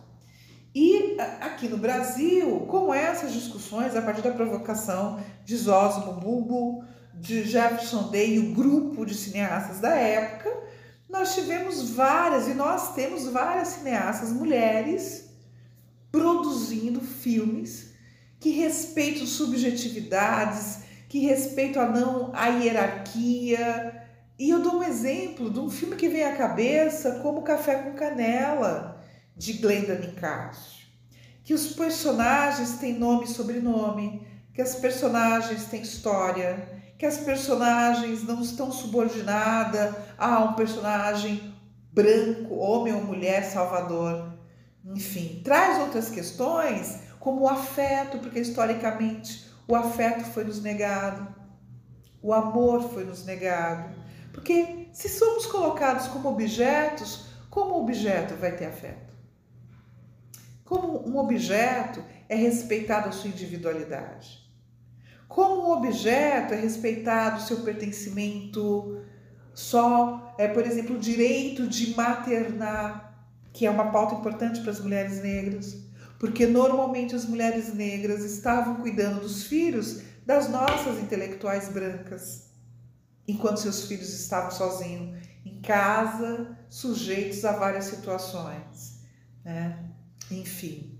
E 0.74 1.16
aqui 1.40 1.68
no 1.68 1.78
Brasil, 1.78 2.60
com 2.68 2.92
essas 2.92 3.32
discussões, 3.32 3.96
a 3.96 4.02
partir 4.02 4.22
da 4.22 4.30
provocação 4.30 5.18
de 5.44 5.56
Zósimo 5.56 6.14
Bulbo, 6.14 6.84
de 7.14 7.42
Jefferson 7.44 8.10
Day 8.10 8.36
e 8.36 8.38
o 8.38 8.54
grupo 8.54 9.04
de 9.04 9.14
cineastas 9.14 9.80
da 9.80 9.94
época, 9.94 10.50
nós 11.08 11.34
tivemos 11.34 11.90
várias, 11.90 12.48
e 12.48 12.54
nós 12.54 12.94
temos 12.94 13.26
várias 13.26 13.68
cineastas 13.68 14.30
mulheres 14.30 15.30
produzindo 16.12 17.00
filmes 17.00 17.94
que 18.38 18.50
respeitam 18.50 19.26
subjetividades, 19.26 20.80
que 21.08 21.20
respeitam 21.20 21.82
a 21.82 21.88
não 21.88 22.30
a 22.34 22.48
hierarquia, 22.48 24.07
e 24.38 24.50
eu 24.50 24.62
dou 24.62 24.76
um 24.76 24.82
exemplo 24.84 25.50
de 25.50 25.58
um 25.58 25.68
filme 25.68 25.96
que 25.96 26.08
vem 26.08 26.24
à 26.24 26.36
cabeça, 26.36 27.18
como 27.22 27.42
Café 27.42 27.74
com 27.76 27.94
Canela, 27.94 29.02
de 29.36 29.54
Glenda 29.54 29.96
Nicásio. 29.96 30.86
Que 31.42 31.52
os 31.52 31.72
personagens 31.72 32.78
têm 32.78 32.96
nome 32.96 33.24
e 33.24 33.28
sobrenome, 33.28 34.24
que 34.54 34.62
as 34.62 34.76
personagens 34.76 35.64
têm 35.64 35.82
história, 35.82 36.68
que 36.96 37.04
as 37.04 37.18
personagens 37.18 38.22
não 38.22 38.40
estão 38.40 38.70
subordinadas 38.70 39.94
a 40.16 40.38
um 40.44 40.52
personagem 40.52 41.54
branco, 41.92 42.54
homem 42.56 42.94
ou 42.94 43.02
mulher, 43.02 43.44
salvador. 43.44 44.38
Enfim, 44.84 45.40
traz 45.42 45.80
outras 45.80 46.10
questões, 46.10 47.00
como 47.18 47.42
o 47.42 47.48
afeto, 47.48 48.18
porque 48.18 48.38
historicamente 48.38 49.48
o 49.66 49.74
afeto 49.74 50.24
foi 50.24 50.44
nos 50.44 50.62
negado, 50.62 51.26
o 52.22 52.32
amor 52.32 52.92
foi 52.92 53.04
nos 53.04 53.24
negado. 53.24 53.97
Porque 54.38 54.88
se 54.92 55.08
somos 55.08 55.46
colocados 55.46 56.06
como 56.06 56.28
objetos, 56.28 57.26
como 57.50 57.74
objeto 57.74 58.36
vai 58.36 58.52
ter 58.52 58.66
afeto? 58.66 59.12
Como 60.64 61.08
um 61.08 61.18
objeto 61.18 62.04
é 62.28 62.36
respeitado 62.36 63.08
a 63.08 63.12
sua 63.12 63.30
individualidade? 63.30 64.48
Como 65.26 65.62
um 65.62 65.72
objeto 65.72 66.54
é 66.54 66.56
respeitado 66.56 67.38
o 67.38 67.40
seu 67.44 67.62
pertencimento 67.64 69.02
só, 69.52 70.36
é, 70.38 70.46
por 70.46 70.64
exemplo, 70.64 70.94
o 70.94 71.00
direito 71.00 71.66
de 71.66 71.96
maternar, 71.96 73.26
que 73.52 73.66
é 73.66 73.70
uma 73.70 73.90
pauta 73.90 74.14
importante 74.14 74.60
para 74.60 74.70
as 74.70 74.78
mulheres 74.78 75.20
negras, 75.20 75.78
porque 76.16 76.46
normalmente 76.46 77.12
as 77.12 77.24
mulheres 77.24 77.74
negras 77.74 78.22
estavam 78.24 78.76
cuidando 78.76 79.20
dos 79.20 79.42
filhos 79.42 80.00
das 80.24 80.48
nossas 80.48 81.00
intelectuais 81.00 81.68
brancas, 81.70 82.47
enquanto 83.28 83.60
seus 83.60 83.84
filhos 83.84 84.08
estavam 84.08 84.50
sozinhos 84.50 85.18
em 85.44 85.60
casa, 85.60 86.56
sujeitos 86.70 87.44
a 87.44 87.52
várias 87.52 87.84
situações, 87.84 89.02
né? 89.44 89.84
Enfim. 90.30 90.98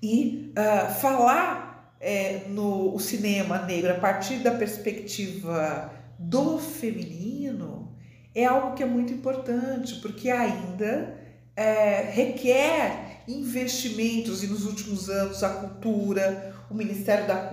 E 0.00 0.52
uh, 0.56 0.94
falar 1.00 1.96
é, 2.00 2.44
no 2.48 2.94
o 2.94 3.00
cinema 3.00 3.58
negro 3.62 3.90
a 3.90 3.98
partir 3.98 4.38
da 4.38 4.52
perspectiva 4.52 5.92
do 6.18 6.58
feminino 6.58 7.92
é 8.34 8.44
algo 8.44 8.76
que 8.76 8.82
é 8.84 8.86
muito 8.86 9.12
importante, 9.12 9.96
porque 9.96 10.30
ainda 10.30 11.18
é, 11.56 12.02
requer 12.12 13.22
investimentos, 13.26 14.44
e 14.44 14.46
nos 14.46 14.64
últimos 14.64 15.10
anos 15.10 15.42
a 15.42 15.48
cultura, 15.48 16.54
o 16.70 16.74
Ministério 16.74 17.26
da 17.26 17.50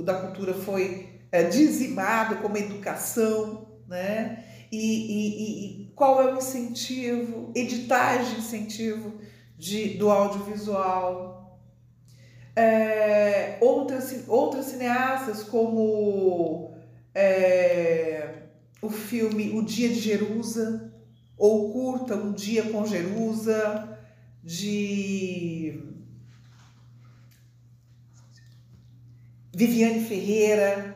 da 0.00 0.14
cultura 0.20 0.52
foi 0.52 1.15
é, 1.36 1.42
dizimado 1.44 2.36
como 2.36 2.56
educação, 2.56 3.66
né? 3.86 4.42
E, 4.72 4.78
e, 4.78 5.82
e, 5.82 5.92
qual 5.94 6.20
é 6.20 6.32
o 6.32 6.38
incentivo, 6.38 7.52
editais 7.54 8.30
de 8.30 8.38
incentivo 8.38 9.20
de, 9.56 9.90
do 9.98 10.10
audiovisual. 10.10 11.60
É, 12.54 13.58
outras, 13.60 14.24
outras 14.26 14.66
cineastas, 14.66 15.42
como 15.42 16.74
é, 17.14 18.30
o 18.80 18.88
filme 18.88 19.50
O 19.58 19.62
Dia 19.62 19.90
de 19.90 20.00
Jerusa, 20.00 20.92
ou 21.36 21.70
curta 21.70 22.16
Um 22.16 22.32
Dia 22.32 22.70
com 22.70 22.86
Jerusa, 22.86 23.98
de 24.42 25.82
Viviane 29.54 30.04
Ferreira, 30.04 30.95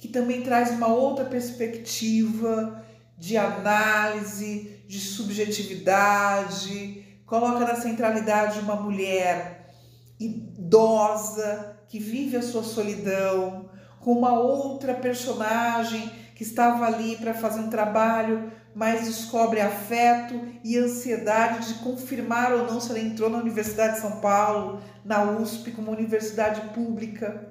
que 0.00 0.08
também 0.08 0.40
traz 0.40 0.70
uma 0.70 0.88
outra 0.88 1.26
perspectiva 1.26 2.82
de 3.18 3.36
análise, 3.36 4.82
de 4.88 4.98
subjetividade, 4.98 7.04
coloca 7.26 7.60
na 7.60 7.76
centralidade 7.76 8.58
uma 8.60 8.74
mulher 8.74 9.74
idosa 10.18 11.76
que 11.86 11.98
vive 11.98 12.38
a 12.38 12.42
sua 12.42 12.62
solidão, 12.62 13.68
com 14.00 14.12
uma 14.12 14.32
outra 14.32 14.94
personagem 14.94 16.10
que 16.34 16.42
estava 16.42 16.86
ali 16.86 17.16
para 17.16 17.34
fazer 17.34 17.60
um 17.60 17.68
trabalho, 17.68 18.50
mas 18.74 19.04
descobre 19.04 19.60
afeto 19.60 20.40
e 20.64 20.78
ansiedade 20.78 21.74
de 21.74 21.80
confirmar 21.80 22.52
ou 22.52 22.66
não 22.66 22.80
se 22.80 22.90
ela 22.90 23.00
entrou 23.00 23.28
na 23.28 23.38
Universidade 23.38 23.96
de 23.96 24.00
São 24.00 24.20
Paulo, 24.20 24.80
na 25.04 25.24
USP, 25.24 25.72
como 25.72 25.92
universidade 25.92 26.60
pública, 26.72 27.49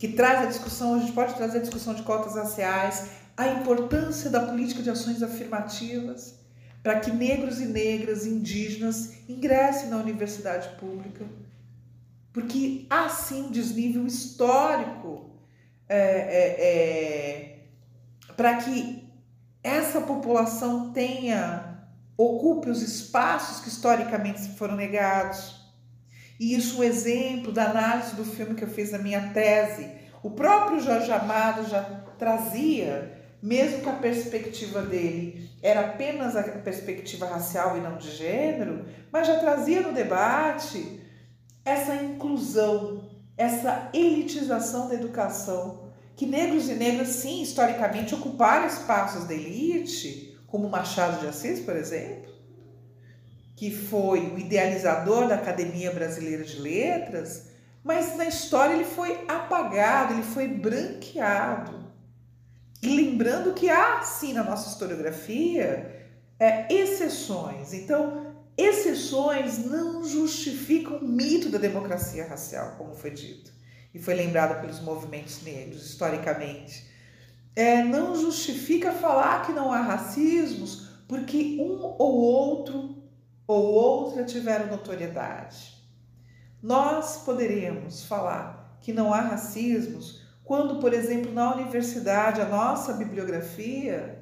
que 0.00 0.08
traz 0.08 0.42
a 0.42 0.46
discussão, 0.46 0.94
a 0.94 0.98
gente 0.98 1.12
pode 1.12 1.34
trazer 1.34 1.58
a 1.58 1.60
discussão 1.60 1.92
de 1.92 2.02
cotas 2.02 2.34
raciais, 2.34 3.10
a 3.36 3.48
importância 3.48 4.30
da 4.30 4.40
política 4.40 4.82
de 4.82 4.88
ações 4.88 5.22
afirmativas 5.22 6.40
para 6.82 6.98
que 7.00 7.10
negros 7.10 7.60
e 7.60 7.66
negras 7.66 8.24
indígenas 8.24 9.12
ingressem 9.28 9.90
na 9.90 9.98
universidade 9.98 10.70
pública. 10.80 11.26
Porque 12.32 12.86
há 12.88 13.10
sim 13.10 13.42
um 13.44 13.50
desnível 13.50 14.06
histórico 14.06 15.30
é, 15.86 15.98
é, 15.98 16.66
é, 16.66 17.58
para 18.34 18.56
que 18.56 19.06
essa 19.62 20.00
população 20.00 20.92
tenha, 20.92 21.84
ocupe 22.16 22.70
os 22.70 22.80
espaços 22.80 23.60
que 23.60 23.68
historicamente 23.68 24.56
foram 24.56 24.76
negados. 24.76 25.59
E 26.40 26.54
isso 26.54 26.78
é 26.78 26.80
um 26.80 26.88
exemplo 26.88 27.52
da 27.52 27.66
análise 27.66 28.16
do 28.16 28.24
filme 28.24 28.54
que 28.54 28.64
eu 28.64 28.68
fiz 28.68 28.90
na 28.90 28.98
minha 28.98 29.28
tese. 29.28 29.86
O 30.22 30.30
próprio 30.30 30.80
Jorge 30.80 31.12
Amado 31.12 31.68
já 31.68 31.82
trazia 32.18 33.20
mesmo 33.42 33.82
que 33.82 33.88
a 33.88 33.94
perspectiva 33.94 34.82
dele 34.82 35.50
era 35.62 35.80
apenas 35.80 36.36
a 36.36 36.42
perspectiva 36.42 37.26
racial 37.26 37.76
e 37.76 37.80
não 37.80 37.96
de 37.96 38.10
gênero, 38.10 38.86
mas 39.12 39.26
já 39.26 39.38
trazia 39.38 39.82
no 39.82 39.92
debate 39.92 41.00
essa 41.64 41.94
inclusão, 41.94 43.10
essa 43.36 43.90
elitização 43.92 44.88
da 44.88 44.94
educação, 44.94 45.90
que 46.16 46.26
negros 46.26 46.68
e 46.68 46.74
negras, 46.74 47.08
sim, 47.08 47.42
historicamente 47.42 48.14
ocuparam 48.14 48.66
espaços 48.66 49.24
da 49.24 49.34
elite, 49.34 50.38
como 50.46 50.68
Machado 50.68 51.20
de 51.20 51.26
Assis, 51.26 51.60
por 51.60 51.76
exemplo, 51.76 52.29
que 53.60 53.70
foi 53.70 54.20
o 54.20 54.38
idealizador 54.38 55.28
da 55.28 55.34
Academia 55.34 55.92
Brasileira 55.92 56.42
de 56.42 56.58
Letras, 56.58 57.48
mas 57.84 58.16
na 58.16 58.24
história 58.24 58.72
ele 58.72 58.86
foi 58.86 59.22
apagado, 59.28 60.14
ele 60.14 60.22
foi 60.22 60.48
branqueado. 60.48 61.92
E 62.82 62.88
lembrando 62.88 63.52
que 63.52 63.68
há, 63.68 64.00
sim, 64.00 64.32
na 64.32 64.42
nossa 64.42 64.70
historiografia, 64.70 66.08
é, 66.38 66.72
exceções. 66.72 67.74
Então, 67.74 68.34
exceções 68.56 69.58
não 69.58 70.04
justificam 70.04 70.96
o 70.96 71.06
mito 71.06 71.50
da 71.50 71.58
democracia 71.58 72.26
racial, 72.26 72.76
como 72.78 72.94
foi 72.94 73.10
dito, 73.10 73.52
e 73.92 73.98
foi 73.98 74.14
lembrado 74.14 74.58
pelos 74.62 74.80
movimentos 74.80 75.42
negros, 75.42 75.84
historicamente. 75.84 76.86
É, 77.54 77.84
não 77.84 78.16
justifica 78.18 78.90
falar 78.90 79.44
que 79.44 79.52
não 79.52 79.70
há 79.70 79.82
racismos 79.82 80.88
porque 81.06 81.58
um 81.60 81.82
ou 81.98 82.16
outro 82.22 82.99
ou 83.50 83.64
outra 83.72 84.24
tiveram 84.24 84.66
notoriedade. 84.66 85.74
Nós 86.62 87.18
poderemos 87.24 88.04
falar 88.04 88.78
que 88.80 88.92
não 88.92 89.12
há 89.12 89.20
racismos 89.20 90.22
quando, 90.44 90.80
por 90.80 90.92
exemplo, 90.92 91.32
na 91.32 91.54
universidade, 91.54 92.40
a 92.40 92.44
nossa 92.44 92.94
bibliografia 92.94 94.20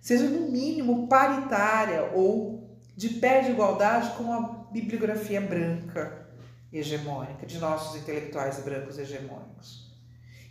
seja 0.00 0.28
no 0.28 0.50
mínimo 0.50 1.08
paritária 1.08 2.10
ou 2.14 2.78
de 2.96 3.08
pé 3.08 3.40
de 3.40 3.50
igualdade 3.50 4.10
com 4.16 4.32
a 4.32 4.40
bibliografia 4.70 5.40
branca 5.40 6.28
hegemônica, 6.72 7.44
de 7.46 7.58
nossos 7.58 8.00
intelectuais 8.00 8.58
brancos 8.60 8.98
hegemônicos. 8.98 9.92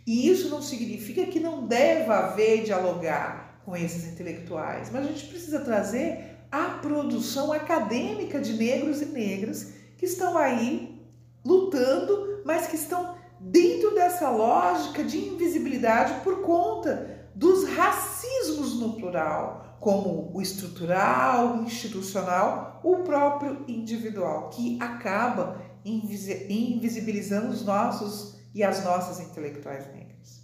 E 0.06 0.28
isso 0.28 0.48
não 0.50 0.60
significa 0.60 1.26
que 1.26 1.40
não 1.40 1.66
deva 1.66 2.18
haver 2.18 2.64
dialogar 2.64 3.60
com 3.64 3.76
esses 3.76 4.04
intelectuais, 4.12 4.90
mas 4.90 5.06
a 5.06 5.08
gente 5.08 5.26
precisa 5.26 5.60
trazer 5.60 6.31
a 6.52 6.78
produção 6.82 7.50
acadêmica 7.50 8.38
de 8.38 8.52
negros 8.52 9.00
e 9.00 9.06
negras 9.06 9.72
que 9.96 10.04
estão 10.04 10.36
aí 10.36 11.02
lutando, 11.42 12.42
mas 12.44 12.66
que 12.66 12.76
estão 12.76 13.16
dentro 13.40 13.94
dessa 13.94 14.28
lógica 14.28 15.02
de 15.02 15.16
invisibilidade 15.16 16.22
por 16.22 16.42
conta 16.42 17.26
dos 17.34 17.66
racismos 17.70 18.78
no 18.78 18.92
plural, 18.94 19.78
como 19.80 20.30
o 20.32 20.42
estrutural, 20.42 21.56
o 21.56 21.62
institucional, 21.64 22.80
o 22.84 22.98
próprio 22.98 23.64
individual, 23.66 24.50
que 24.50 24.78
acaba 24.80 25.60
invisibilizando 25.84 27.48
os 27.48 27.64
nossos 27.64 28.36
e 28.54 28.62
as 28.62 28.84
nossas 28.84 29.18
intelectuais 29.20 29.86
negras. 29.86 30.42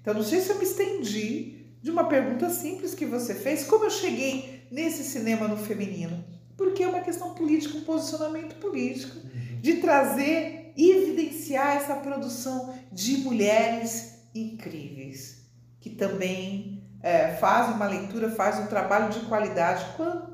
Então, 0.00 0.14
não 0.14 0.22
sei 0.22 0.40
se 0.40 0.50
eu 0.50 0.58
me 0.58 0.64
estendi 0.64 1.66
de 1.82 1.90
uma 1.90 2.04
pergunta 2.04 2.48
simples 2.48 2.94
que 2.94 3.04
você 3.04 3.34
fez, 3.34 3.64
como 3.64 3.84
eu 3.84 3.90
cheguei 3.90 4.59
nesse 4.70 5.04
cinema 5.04 5.48
no 5.48 5.56
feminino? 5.56 6.24
Porque 6.56 6.82
é 6.82 6.88
uma 6.88 7.00
questão 7.00 7.34
política, 7.34 7.78
um 7.78 7.82
posicionamento 7.82 8.56
político, 8.56 9.16
de 9.60 9.74
trazer 9.74 10.72
evidenciar 10.76 11.76
essa 11.76 11.94
produção 11.96 12.74
de 12.92 13.18
mulheres 13.18 14.20
incríveis, 14.34 15.46
que 15.80 15.90
também 15.90 16.82
é, 17.02 17.34
fazem 17.36 17.74
uma 17.74 17.86
leitura, 17.86 18.30
fazem 18.30 18.64
um 18.64 18.68
trabalho 18.68 19.10
de 19.10 19.20
qualidade, 19.20 19.84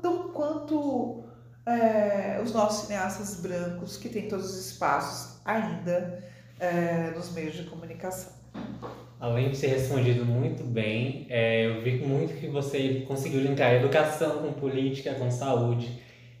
tão 0.01 0.31
quanto 0.31 1.23
é, 1.65 2.41
os 2.43 2.51
nossos 2.51 2.85
cineastas 2.85 3.39
brancos, 3.39 3.97
que 3.97 4.09
têm 4.09 4.27
todos 4.27 4.51
os 4.51 4.65
espaços 4.67 5.39
ainda 5.43 6.23
é, 6.59 7.11
nos 7.11 7.31
meios 7.31 7.55
de 7.55 7.63
comunicação. 7.63 8.36
Além 9.19 9.49
de 9.49 9.57
ser 9.57 9.67
respondido 9.67 10.25
muito 10.25 10.63
bem, 10.63 11.25
é, 11.29 11.65
eu 11.65 11.81
vi 11.81 11.97
muito 11.97 12.39
que 12.39 12.47
você 12.47 13.03
conseguiu 13.07 13.41
linkar 13.41 13.73
educação 13.73 14.39
com 14.39 14.53
política, 14.53 15.13
com 15.15 15.29
saúde. 15.31 15.89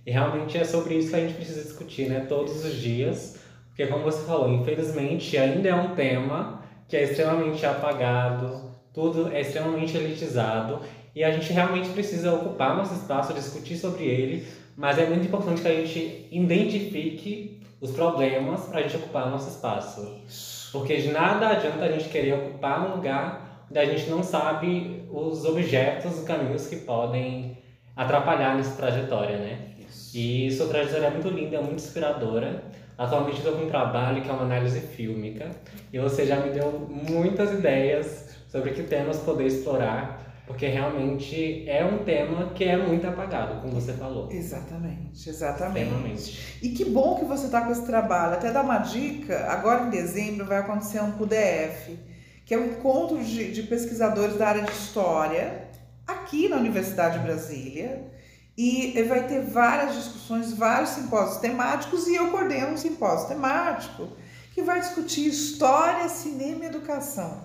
E 0.05 0.11
realmente 0.11 0.57
é 0.57 0.63
sobre 0.63 0.95
isso 0.95 1.09
que 1.09 1.15
a 1.15 1.19
gente 1.19 1.33
precisa 1.33 1.61
discutir, 1.61 2.07
né? 2.07 2.25
Todos 2.29 2.63
os 2.63 2.75
dias. 2.75 3.39
Porque, 3.69 3.87
como 3.87 4.03
você 4.03 4.25
falou, 4.25 4.51
infelizmente 4.53 5.37
ainda 5.37 5.69
é 5.69 5.75
um 5.75 5.95
tema 5.95 6.63
que 6.87 6.95
é 6.95 7.03
extremamente 7.03 7.65
apagado, 7.65 8.71
tudo 8.93 9.31
é 9.31 9.41
extremamente 9.41 9.97
elitizado. 9.97 10.79
E 11.15 11.23
a 11.23 11.31
gente 11.31 11.51
realmente 11.51 11.89
precisa 11.89 12.33
ocupar 12.33 12.77
nosso 12.77 12.93
espaço, 12.93 13.33
discutir 13.33 13.75
sobre 13.75 14.05
ele. 14.05 14.47
Mas 14.75 14.99
é 14.99 15.05
muito 15.07 15.25
importante 15.25 15.61
que 15.61 15.67
a 15.67 15.73
gente 15.73 16.27
identifique 16.31 17.59
os 17.81 17.91
problemas 17.91 18.65
para 18.65 18.79
a 18.79 18.83
gente 18.83 18.95
ocupar 18.97 19.29
nosso 19.29 19.49
espaço. 19.49 20.56
Porque 20.71 20.97
de 20.97 21.11
nada 21.11 21.49
adianta 21.49 21.85
a 21.85 21.91
gente 21.91 22.09
querer 22.09 22.33
ocupar 22.33 22.87
um 22.87 22.95
lugar 22.95 23.65
onde 23.69 23.79
a 23.79 23.85
gente 23.85 24.09
não 24.09 24.23
sabe 24.23 25.03
os 25.11 25.45
objetos, 25.45 26.19
os 26.19 26.23
caminhos 26.23 26.67
que 26.67 26.77
podem 26.77 27.57
atrapalhar 27.95 28.55
nessa 28.55 28.75
trajetória, 28.75 29.37
né? 29.37 29.59
Isso. 29.79 30.17
E 30.17 30.51
sua 30.51 30.67
trajetória 30.67 31.07
é 31.07 31.09
muito 31.09 31.29
linda, 31.29 31.57
é 31.57 31.61
muito 31.61 31.75
inspiradora. 31.75 32.63
Atualmente 32.97 33.37
estou 33.37 33.53
com 33.53 33.65
um 33.65 33.69
trabalho 33.69 34.21
que 34.21 34.29
é 34.29 34.33
uma 34.33 34.43
análise 34.43 34.79
fílmica 34.79 35.51
e 35.93 35.99
você 35.99 36.25
já 36.25 36.37
me 36.37 36.49
deu 36.49 36.87
muitas 36.89 37.51
ideias 37.51 38.35
sobre 38.47 38.71
que 38.71 38.83
temas 38.83 39.19
poder 39.19 39.45
explorar 39.45 40.26
porque 40.47 40.65
realmente 40.65 41.69
é 41.69 41.83
um 41.83 42.05
tema 42.05 42.51
que 42.55 42.63
é 42.63 42.77
muito 42.77 43.05
apagado, 43.05 43.59
como 43.59 43.73
você 43.73 43.91
falou. 43.91 44.31
Exatamente, 44.31 45.29
exatamente. 45.29 46.57
E 46.63 46.69
que 46.69 46.85
bom 46.85 47.19
que 47.19 47.25
você 47.25 47.47
está 47.47 47.61
com 47.61 47.71
esse 47.71 47.85
trabalho. 47.85 48.35
Até 48.35 48.53
dar 48.53 48.63
uma 48.63 48.77
dica: 48.77 49.45
agora 49.51 49.83
em 49.83 49.89
dezembro 49.89 50.45
vai 50.45 50.59
acontecer 50.59 51.01
um 51.01 51.11
PUDF, 51.11 51.99
que 52.45 52.53
é 52.53 52.57
um 52.57 52.67
encontro 52.67 53.21
de, 53.21 53.51
de 53.51 53.63
pesquisadores 53.63 54.37
da 54.37 54.47
área 54.47 54.61
de 54.63 54.71
história, 54.71 55.67
aqui 56.07 56.47
na 56.47 56.55
Universidade 56.55 57.19
de 57.19 57.25
Brasília. 57.25 58.09
E 58.57 59.03
vai 59.03 59.27
ter 59.27 59.41
várias 59.41 59.95
discussões, 59.95 60.51
vários 60.53 60.91
simpósios 60.91 61.37
temáticos, 61.37 62.07
e 62.07 62.15
eu 62.15 62.31
coordeno 62.31 62.71
um 62.71 62.77
simpósio 62.77 63.27
temático 63.27 64.07
que 64.51 64.63
vai 64.63 64.79
discutir 64.79 65.27
história, 65.27 66.09
cinema 66.09 66.63
e 66.63 66.67
educação, 66.67 67.43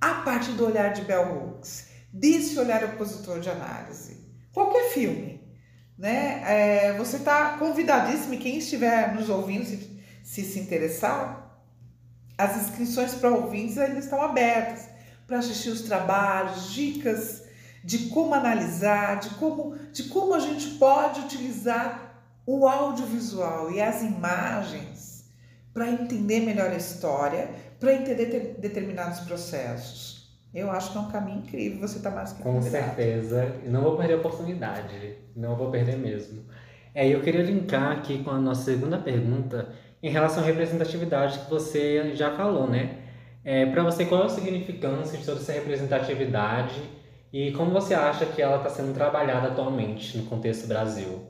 a 0.00 0.14
partir 0.14 0.50
do 0.52 0.66
olhar 0.66 0.92
de 0.92 1.02
Bell 1.02 1.36
Hooks 1.36 1.89
desse 2.12 2.58
olhar 2.58 2.84
opositor 2.84 3.40
de 3.40 3.50
análise. 3.50 4.18
Qualquer 4.52 4.90
filme, 4.90 5.40
né? 5.96 6.42
É, 6.46 6.92
você 6.98 7.16
está 7.16 7.56
convidadíssimo, 7.58 8.34
e 8.34 8.38
quem 8.38 8.58
estiver 8.58 9.14
nos 9.14 9.28
ouvindo, 9.28 9.64
se, 9.64 10.00
se 10.24 10.42
se 10.42 10.58
interessar, 10.58 11.40
as 12.36 12.56
inscrições 12.56 13.14
para 13.14 13.30
ouvintes 13.30 13.76
ainda 13.78 13.98
estão 13.98 14.20
abertas 14.22 14.88
para 15.26 15.38
assistir 15.38 15.68
os 15.68 15.82
trabalhos, 15.82 16.72
dicas 16.72 17.44
de 17.84 18.08
como 18.08 18.34
analisar, 18.34 19.20
de 19.20 19.30
como, 19.30 19.76
de 19.92 20.04
como 20.04 20.34
a 20.34 20.40
gente 20.40 20.70
pode 20.70 21.20
utilizar 21.20 22.24
o 22.46 22.66
audiovisual 22.66 23.70
e 23.70 23.80
as 23.80 24.02
imagens 24.02 25.24
para 25.72 25.88
entender 25.88 26.40
melhor 26.40 26.70
a 26.70 26.76
história, 26.76 27.50
para 27.78 27.94
entender 27.94 28.56
determinados 28.58 29.20
processos. 29.20 30.09
Eu 30.52 30.70
acho 30.70 30.90
que 30.90 30.98
é 30.98 31.00
um 31.00 31.08
caminho 31.08 31.38
incrível, 31.38 31.86
você 31.86 31.98
está 31.98 32.10
mais 32.10 32.32
que 32.32 32.42
Com 32.42 32.60
certeza. 32.60 33.54
E 33.64 33.68
não 33.68 33.82
vou 33.82 33.96
perder 33.96 34.14
a 34.14 34.16
oportunidade. 34.16 35.16
Não 35.36 35.54
vou 35.54 35.70
perder 35.70 35.96
mesmo. 35.96 36.44
É, 36.92 37.06
eu 37.06 37.20
queria 37.20 37.42
linkar 37.42 37.92
aqui 37.92 38.22
com 38.24 38.30
a 38.30 38.38
nossa 38.38 38.64
segunda 38.64 38.98
pergunta 38.98 39.68
em 40.02 40.10
relação 40.10 40.42
à 40.42 40.46
representatividade 40.46 41.38
que 41.38 41.50
você 41.50 42.16
já 42.16 42.36
falou, 42.36 42.68
né? 42.68 42.98
É, 43.44 43.64
Para 43.66 43.84
você, 43.84 44.04
qual 44.04 44.22
é 44.22 44.26
o 44.26 44.28
significância 44.28 45.16
de 45.16 45.24
toda 45.24 45.40
essa 45.40 45.52
representatividade 45.52 46.82
e 47.32 47.52
como 47.52 47.70
você 47.70 47.94
acha 47.94 48.26
que 48.26 48.42
ela 48.42 48.56
está 48.56 48.68
sendo 48.68 48.92
trabalhada 48.92 49.48
atualmente 49.48 50.18
no 50.18 50.24
contexto 50.24 50.66
Brasil? 50.66 51.28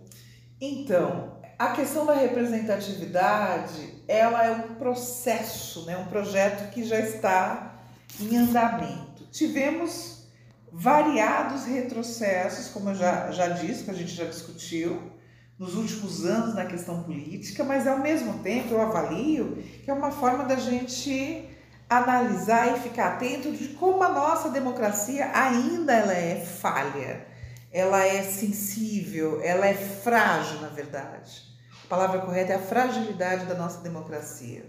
Então, 0.58 1.34
a 1.58 1.72
questão 1.72 2.06
da 2.06 2.14
representatividade, 2.14 4.02
ela 4.08 4.46
é 4.46 4.50
um 4.50 4.74
processo, 4.76 5.84
né? 5.84 5.98
um 5.98 6.06
projeto 6.06 6.70
que 6.70 6.82
já 6.84 6.98
está 6.98 7.82
em 8.18 8.34
andamento 8.36 9.09
tivemos 9.30 10.24
variados 10.72 11.64
retrocessos, 11.64 12.68
como 12.68 12.90
eu 12.90 12.94
já, 12.94 13.30
já 13.32 13.48
disse, 13.48 13.84
que 13.84 13.90
a 13.90 13.94
gente 13.94 14.12
já 14.12 14.24
discutiu, 14.24 15.10
nos 15.58 15.74
últimos 15.74 16.24
anos 16.24 16.54
na 16.54 16.64
questão 16.64 17.02
política, 17.02 17.62
mas 17.62 17.86
ao 17.86 17.98
mesmo 17.98 18.38
tempo 18.38 18.72
eu 18.72 18.80
avalio 18.80 19.62
que 19.84 19.90
é 19.90 19.92
uma 19.92 20.10
forma 20.10 20.44
da 20.44 20.56
gente 20.56 21.46
analisar 21.88 22.76
e 22.76 22.80
ficar 22.80 23.14
atento 23.14 23.52
de 23.52 23.68
como 23.68 24.02
a 24.02 24.08
nossa 24.08 24.48
democracia 24.48 25.30
ainda 25.34 25.92
ela 25.92 26.14
é 26.14 26.36
falha, 26.36 27.26
ela 27.70 28.02
é 28.06 28.22
sensível, 28.22 29.40
ela 29.42 29.66
é 29.66 29.74
frágil, 29.74 30.60
na 30.60 30.68
verdade. 30.68 31.42
A 31.84 31.88
palavra 31.88 32.20
correta 32.20 32.52
é 32.52 32.56
a 32.56 32.60
fragilidade 32.60 33.44
da 33.44 33.54
nossa 33.54 33.80
democracia. 33.80 34.64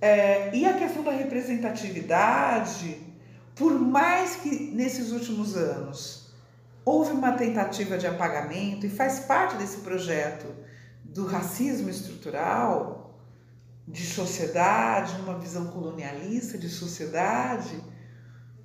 É, 0.00 0.54
e 0.54 0.64
a 0.64 0.74
questão 0.74 1.02
da 1.02 1.10
representatividade, 1.10 3.07
por 3.58 3.78
mais 3.78 4.36
que 4.36 4.70
nesses 4.72 5.10
últimos 5.10 5.56
anos 5.56 6.32
houve 6.84 7.10
uma 7.10 7.32
tentativa 7.32 7.98
de 7.98 8.06
apagamento 8.06 8.86
e 8.86 8.90
faz 8.90 9.20
parte 9.20 9.56
desse 9.56 9.78
projeto 9.78 10.46
do 11.04 11.26
racismo 11.26 11.90
estrutural, 11.90 13.20
de 13.86 14.06
sociedade, 14.06 15.20
uma 15.22 15.38
visão 15.38 15.66
colonialista 15.68 16.56
de 16.56 16.68
sociedade, 16.68 17.82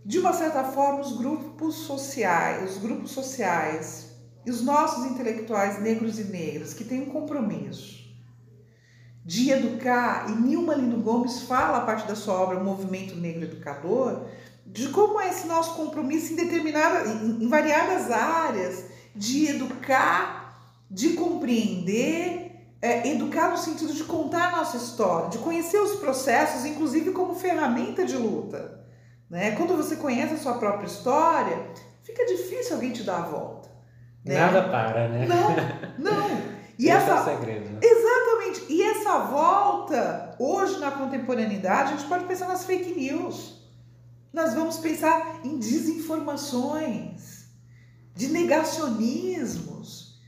de 0.05 0.19
uma 0.19 0.33
certa 0.33 0.63
forma 0.65 0.99
os 0.99 1.17
grupos 1.17 1.75
sociais, 1.75 2.75
os 2.75 2.77
grupos 2.77 3.11
sociais 3.11 4.11
e 4.45 4.51
os 4.51 4.61
nossos 4.61 5.05
intelectuais 5.05 5.81
negros 5.81 6.19
e 6.19 6.25
negras 6.25 6.73
que 6.73 6.83
têm 6.83 7.03
um 7.03 7.09
compromisso 7.09 8.03
de 9.25 9.51
educar, 9.51 10.29
e 10.29 10.33
Nilma 10.33 10.75
Lino 10.75 11.01
Gomes 11.01 11.43
fala 11.43 11.77
a 11.77 11.85
partir 11.85 12.05
da 12.07 12.15
sua 12.15 12.33
obra 12.33 12.59
Movimento 12.59 13.15
Negro 13.15 13.45
Educador, 13.45 14.27
de 14.65 14.89
como 14.89 15.19
é 15.19 15.29
esse 15.29 15.45
nosso 15.47 15.75
compromisso 15.75 16.33
em 16.33 16.35
determinadas, 16.35 17.09
em, 17.09 17.43
em 17.43 17.47
variadas 17.47 18.09
áreas, 18.09 18.85
de 19.15 19.47
educar, 19.47 20.57
de 20.89 21.09
compreender, 21.13 22.75
é, 22.81 23.07
educar 23.09 23.51
no 23.51 23.57
sentido 23.57 23.93
de 23.93 24.03
contar 24.03 24.49
a 24.49 24.57
nossa 24.57 24.77
história, 24.77 25.29
de 25.29 25.37
conhecer 25.37 25.77
os 25.77 25.99
processos, 25.99 26.65
inclusive 26.65 27.11
como 27.11 27.35
ferramenta 27.35 28.05
de 28.05 28.15
luta. 28.15 28.83
Né? 29.29 29.51
Quando 29.51 29.75
você 29.75 29.95
conhece 29.95 30.35
a 30.35 30.37
sua 30.37 30.53
própria 30.55 30.87
história, 30.87 31.67
fica 32.01 32.25
difícil 32.25 32.75
alguém 32.75 32.91
te 32.91 33.03
dar 33.03 33.17
a 33.17 33.21
volta. 33.21 33.69
Né? 34.25 34.37
Nada 34.37 34.63
para, 34.69 35.09
né? 35.09 35.25
Não, 35.27 35.55
não. 36.11 36.53
E 36.79 36.87
Esse 36.87 36.91
essa, 36.91 37.11
é 37.11 37.21
o 37.21 37.25
segredo. 37.25 37.69
Né? 37.69 37.79
Exatamente. 37.81 38.65
E 38.69 38.81
essa 38.81 39.19
volta, 39.19 40.35
hoje 40.39 40.79
na 40.79 40.91
contemporaneidade, 40.91 41.93
a 41.93 41.95
gente 41.97 42.07
pode 42.07 42.25
pensar 42.25 42.47
nas 42.47 42.65
fake 42.65 42.93
news 42.93 43.62
nós 44.33 44.55
vamos 44.55 44.77
pensar 44.77 45.41
em 45.43 45.59
desinformações, 45.59 47.43
de 48.15 48.29
negacionismos. 48.29 50.19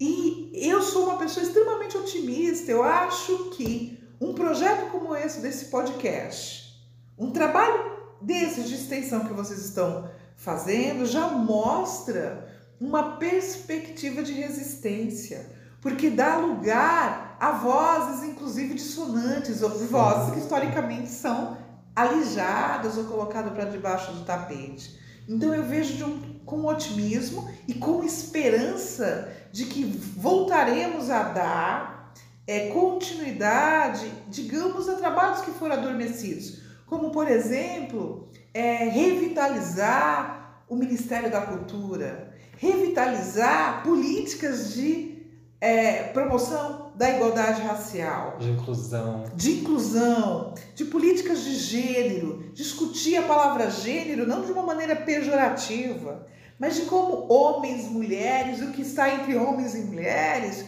E 0.00 0.52
eu 0.54 0.80
sou 0.80 1.06
uma 1.06 1.18
pessoa 1.18 1.44
extremamente 1.44 1.96
otimista. 1.96 2.70
Eu 2.70 2.84
acho 2.84 3.50
que 3.50 3.98
um 4.20 4.32
projeto 4.32 4.90
como 4.92 5.14
esse, 5.14 5.40
desse 5.40 5.66
podcast, 5.66 6.80
um 7.18 7.32
trabalho 7.32 7.98
desses 8.22 8.68
de 8.68 8.76
extensão 8.76 9.24
que 9.24 9.32
vocês 9.32 9.64
estão 9.64 10.08
fazendo, 10.36 11.04
já 11.04 11.28
mostra 11.28 12.48
uma 12.80 13.16
perspectiva 13.16 14.22
de 14.22 14.32
resistência, 14.32 15.50
porque 15.80 16.10
dá 16.10 16.36
lugar 16.36 17.36
a 17.40 17.52
vozes, 17.52 18.28
inclusive 18.28 18.74
dissonantes, 18.74 19.62
ou 19.62 19.70
vozes 19.70 20.32
que 20.32 20.38
historicamente 20.38 21.08
são 21.08 21.56
alijadas 21.98 22.96
ou 22.96 23.04
colocadas 23.04 23.52
para 23.52 23.64
debaixo 23.64 24.12
do 24.12 24.24
tapete. 24.24 24.96
Então 25.28 25.52
eu 25.52 25.64
vejo 25.64 26.06
um, 26.06 26.38
com 26.46 26.64
otimismo 26.64 27.50
e 27.66 27.74
com 27.74 28.04
esperança 28.04 29.32
de 29.50 29.64
que 29.64 29.84
voltaremos 29.84 31.10
a 31.10 31.24
dar 31.24 32.14
é, 32.46 32.68
continuidade, 32.68 34.10
digamos, 34.28 34.88
a 34.88 34.94
trabalhos 34.94 35.40
que 35.40 35.50
foram 35.50 35.74
adormecidos, 35.74 36.62
como 36.86 37.10
por 37.10 37.28
exemplo 37.28 38.28
é, 38.54 38.84
revitalizar 38.84 40.62
o 40.68 40.76
Ministério 40.76 41.30
da 41.30 41.40
Cultura, 41.40 42.32
revitalizar 42.56 43.82
políticas 43.82 44.72
de 44.72 45.26
é, 45.60 46.04
promoção 46.04 46.87
da 46.98 47.10
igualdade 47.10 47.62
racial, 47.62 48.38
de 48.40 48.50
inclusão, 48.50 49.24
de 49.32 49.52
inclusão, 49.60 50.54
de 50.74 50.84
políticas 50.84 51.44
de 51.44 51.54
gênero, 51.54 52.50
discutir 52.52 53.16
a 53.16 53.22
palavra 53.22 53.70
gênero 53.70 54.26
não 54.26 54.44
de 54.44 54.50
uma 54.50 54.64
maneira 54.64 54.96
pejorativa, 54.96 56.26
mas 56.58 56.74
de 56.74 56.82
como 56.82 57.32
homens, 57.32 57.84
mulheres, 57.84 58.60
o 58.60 58.72
que 58.72 58.82
está 58.82 59.14
entre 59.14 59.36
homens 59.36 59.76
e 59.76 59.82
mulheres, 59.82 60.64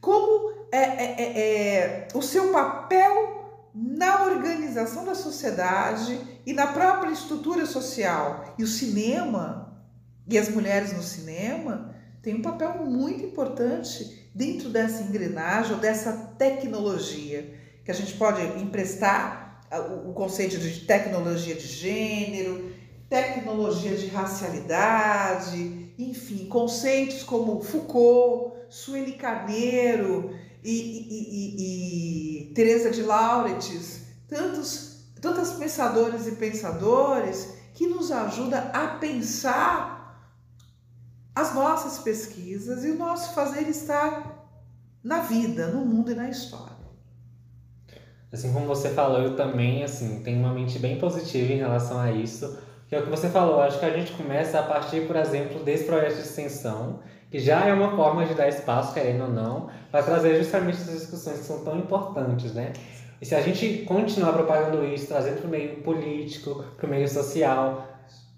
como 0.00 0.50
é, 0.72 0.78
é, 0.78 1.14
é, 1.18 1.74
é 1.74 2.08
o 2.14 2.22
seu 2.22 2.50
papel 2.50 3.68
na 3.74 4.22
organização 4.22 5.04
da 5.04 5.14
sociedade 5.14 6.18
e 6.46 6.54
na 6.54 6.68
própria 6.68 7.10
estrutura 7.10 7.66
social. 7.66 8.54
E 8.56 8.64
o 8.64 8.66
cinema, 8.66 9.78
e 10.26 10.38
as 10.38 10.48
mulheres 10.48 10.94
no 10.94 11.02
cinema, 11.02 11.94
têm 12.22 12.36
um 12.36 12.42
papel 12.42 12.82
muito 12.82 13.22
importante 13.22 14.25
dentro 14.36 14.68
dessa 14.68 15.02
engrenagem 15.02 15.72
ou 15.72 15.78
dessa 15.78 16.12
tecnologia, 16.36 17.54
que 17.82 17.90
a 17.90 17.94
gente 17.94 18.12
pode 18.14 18.42
emprestar 18.60 19.62
o 20.06 20.12
conceito 20.12 20.58
de 20.58 20.80
tecnologia 20.80 21.54
de 21.54 21.66
gênero, 21.66 22.70
tecnologia 23.08 23.96
de 23.96 24.08
racialidade, 24.08 25.94
enfim, 25.98 26.46
conceitos 26.48 27.22
como 27.22 27.62
Foucault, 27.62 28.56
Sueli 28.68 29.12
Carneiro 29.12 30.36
e, 30.62 30.70
e, 30.70 31.30
e, 31.30 32.50
e 32.50 32.54
Teresa 32.54 32.90
de 32.90 33.02
Lauretis, 33.02 34.02
tantos, 34.28 35.06
tantos 35.18 35.52
pensadores 35.52 36.26
e 36.26 36.32
pensadores 36.32 37.54
que 37.72 37.86
nos 37.86 38.12
ajudam 38.12 38.70
a 38.74 38.88
pensar 38.98 39.95
as 41.36 41.54
nossas 41.54 41.98
pesquisas 41.98 42.84
e 42.84 42.90
o 42.90 42.98
nosso 42.98 43.34
fazer 43.34 43.68
estar 43.68 44.48
na 45.04 45.20
vida, 45.20 45.68
no 45.68 45.84
mundo 45.84 46.10
e 46.10 46.14
na 46.14 46.28
história. 46.28 46.74
Assim 48.32 48.52
como 48.52 48.66
você 48.66 48.88
falou, 48.88 49.22
eu 49.22 49.36
também 49.36 49.84
assim 49.84 50.20
tenho 50.24 50.40
uma 50.40 50.52
mente 50.52 50.78
bem 50.78 50.98
positiva 50.98 51.52
em 51.52 51.58
relação 51.58 52.00
a 52.00 52.10
isso 52.10 52.58
que 52.88 52.94
é 52.94 53.00
o 53.00 53.02
que 53.02 53.10
você 53.10 53.28
falou, 53.28 53.60
acho 53.60 53.80
que 53.80 53.84
a 53.84 53.90
gente 53.90 54.12
começa 54.12 54.60
a 54.60 54.62
partir, 54.62 55.06
por 55.06 55.16
exemplo, 55.16 55.62
desse 55.64 55.84
projeto 55.84 56.14
de 56.14 56.20
extensão, 56.20 57.00
que 57.30 57.38
já 57.40 57.66
é 57.66 57.72
uma 57.72 57.96
forma 57.96 58.24
de 58.24 58.34
dar 58.34 58.48
espaço, 58.48 58.94
querendo 58.94 59.24
ou 59.24 59.30
não, 59.30 59.68
para 59.90 60.04
trazer 60.04 60.36
justamente 60.38 60.76
essas 60.76 61.00
discussões 61.00 61.40
que 61.40 61.44
são 61.44 61.64
tão 61.64 61.76
importantes, 61.78 62.54
né? 62.54 62.72
E 63.20 63.26
se 63.26 63.34
a 63.34 63.40
gente 63.40 63.84
continuar 63.86 64.32
propagando 64.34 64.84
isso, 64.84 65.08
trazendo 65.08 65.38
para 65.38 65.48
o 65.48 65.50
meio 65.50 65.82
político, 65.82 66.64
para 66.76 66.86
o 66.86 66.90
meio 66.90 67.08
social, 67.08 67.88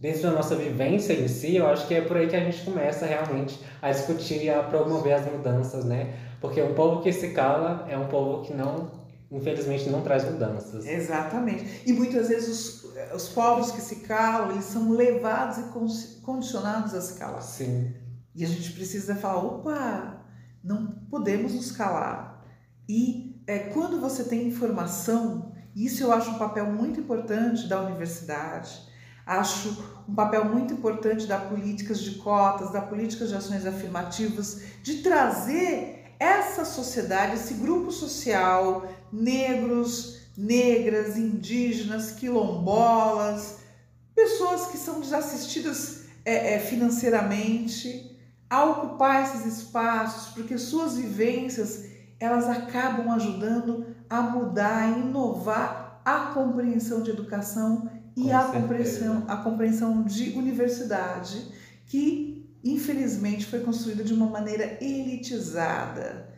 dentro 0.00 0.22
da 0.22 0.30
nossa 0.30 0.54
vivência 0.54 1.12
em 1.12 1.28
si, 1.28 1.56
eu 1.56 1.66
acho 1.66 1.87
que 1.87 1.94
é 1.94 2.00
por 2.00 2.16
aí 2.16 2.28
que 2.28 2.37
a 2.37 2.40
gente 2.40 2.64
começa 2.64 3.04
realmente 3.04 3.58
a 3.82 3.90
discutir 3.90 4.42
e 4.44 4.50
a 4.50 4.62
promover 4.62 5.14
as 5.14 5.30
mudanças, 5.30 5.84
né? 5.84 6.14
Porque 6.40 6.62
um 6.62 6.74
povo 6.74 7.02
que 7.02 7.12
se 7.12 7.30
cala 7.30 7.87
é 7.88 7.98
um 7.98 8.06
povo 8.08 8.42
que 8.42 8.54
não 8.54 8.98
infelizmente 9.30 9.90
não 9.90 10.02
traz 10.02 10.24
mudanças. 10.24 10.87
Exatamente. 10.87 11.82
E 11.87 11.92
muitas 11.92 12.28
vezes 12.28 12.48
os, 12.48 13.14
os 13.14 13.28
povos 13.28 13.70
que 13.70 13.80
se 13.80 13.96
calam, 13.96 14.52
eles 14.52 14.64
são 14.64 14.90
levados 14.90 15.58
e 15.58 16.22
condicionados 16.22 16.94
a 16.94 17.00
se 17.00 17.18
calar. 17.18 17.42
Sim. 17.42 17.92
E 18.34 18.44
a 18.44 18.48
gente 18.48 18.72
precisa 18.72 19.14
falar, 19.14 19.44
opa, 19.44 20.24
não 20.62 20.87
podemos 21.11 21.54
nos 21.54 21.72
calar. 21.72 22.42
E 22.88 23.42
é, 23.46 23.58
quando 23.58 24.00
você 24.00 24.24
tem 24.24 24.46
informação, 24.46 25.52
isso 25.76 26.02
eu 26.02 26.12
acho 26.12 26.30
um 26.30 26.38
papel 26.38 26.66
muito 26.66 27.00
importante 27.00 27.68
da 27.68 27.82
universidade, 27.82 28.88
acho 29.29 29.77
um 30.09 30.14
papel 30.14 30.47
muito 30.47 30.73
importante 30.73 31.27
da 31.27 31.38
políticas 31.38 32.01
de 32.01 32.12
cotas, 32.12 32.73
da 32.73 32.81
políticas 32.81 33.29
de 33.29 33.35
ações 33.35 33.67
afirmativas, 33.67 34.62
de 34.83 35.03
trazer 35.03 36.14
essa 36.19 36.64
sociedade, 36.64 37.35
esse 37.35 37.55
grupo 37.55 37.93
social, 37.93 38.91
negros, 39.12 40.21
negras, 40.37 41.19
indígenas, 41.19 42.12
quilombolas, 42.12 43.59
pessoas 44.14 44.69
que 44.69 44.79
são 44.79 44.99
desassistidas 45.01 46.07
é, 46.25 46.55
é, 46.55 46.59
financeiramente, 46.59 48.17
a 48.49 48.64
ocupar 48.64 49.25
esses 49.25 49.59
espaços, 49.59 50.33
porque 50.33 50.57
suas 50.57 50.97
vivências 50.97 51.85
elas 52.19 52.49
acabam 52.49 53.11
ajudando 53.11 53.95
a 54.09 54.23
mudar, 54.23 54.85
a 54.85 54.88
inovar 54.88 56.01
a 56.03 56.33
compreensão 56.33 57.03
de 57.03 57.11
educação 57.11 57.91
e 58.26 58.33
a 58.33 58.42
compreensão, 58.44 59.24
a 59.28 59.37
compreensão 59.37 60.02
de 60.02 60.31
universidade, 60.31 61.46
que 61.87 62.38
infelizmente, 62.62 63.46
foi 63.46 63.61
construída 63.61 64.02
de 64.02 64.12
uma 64.12 64.26
maneira 64.26 64.78
elitizada, 64.81 66.28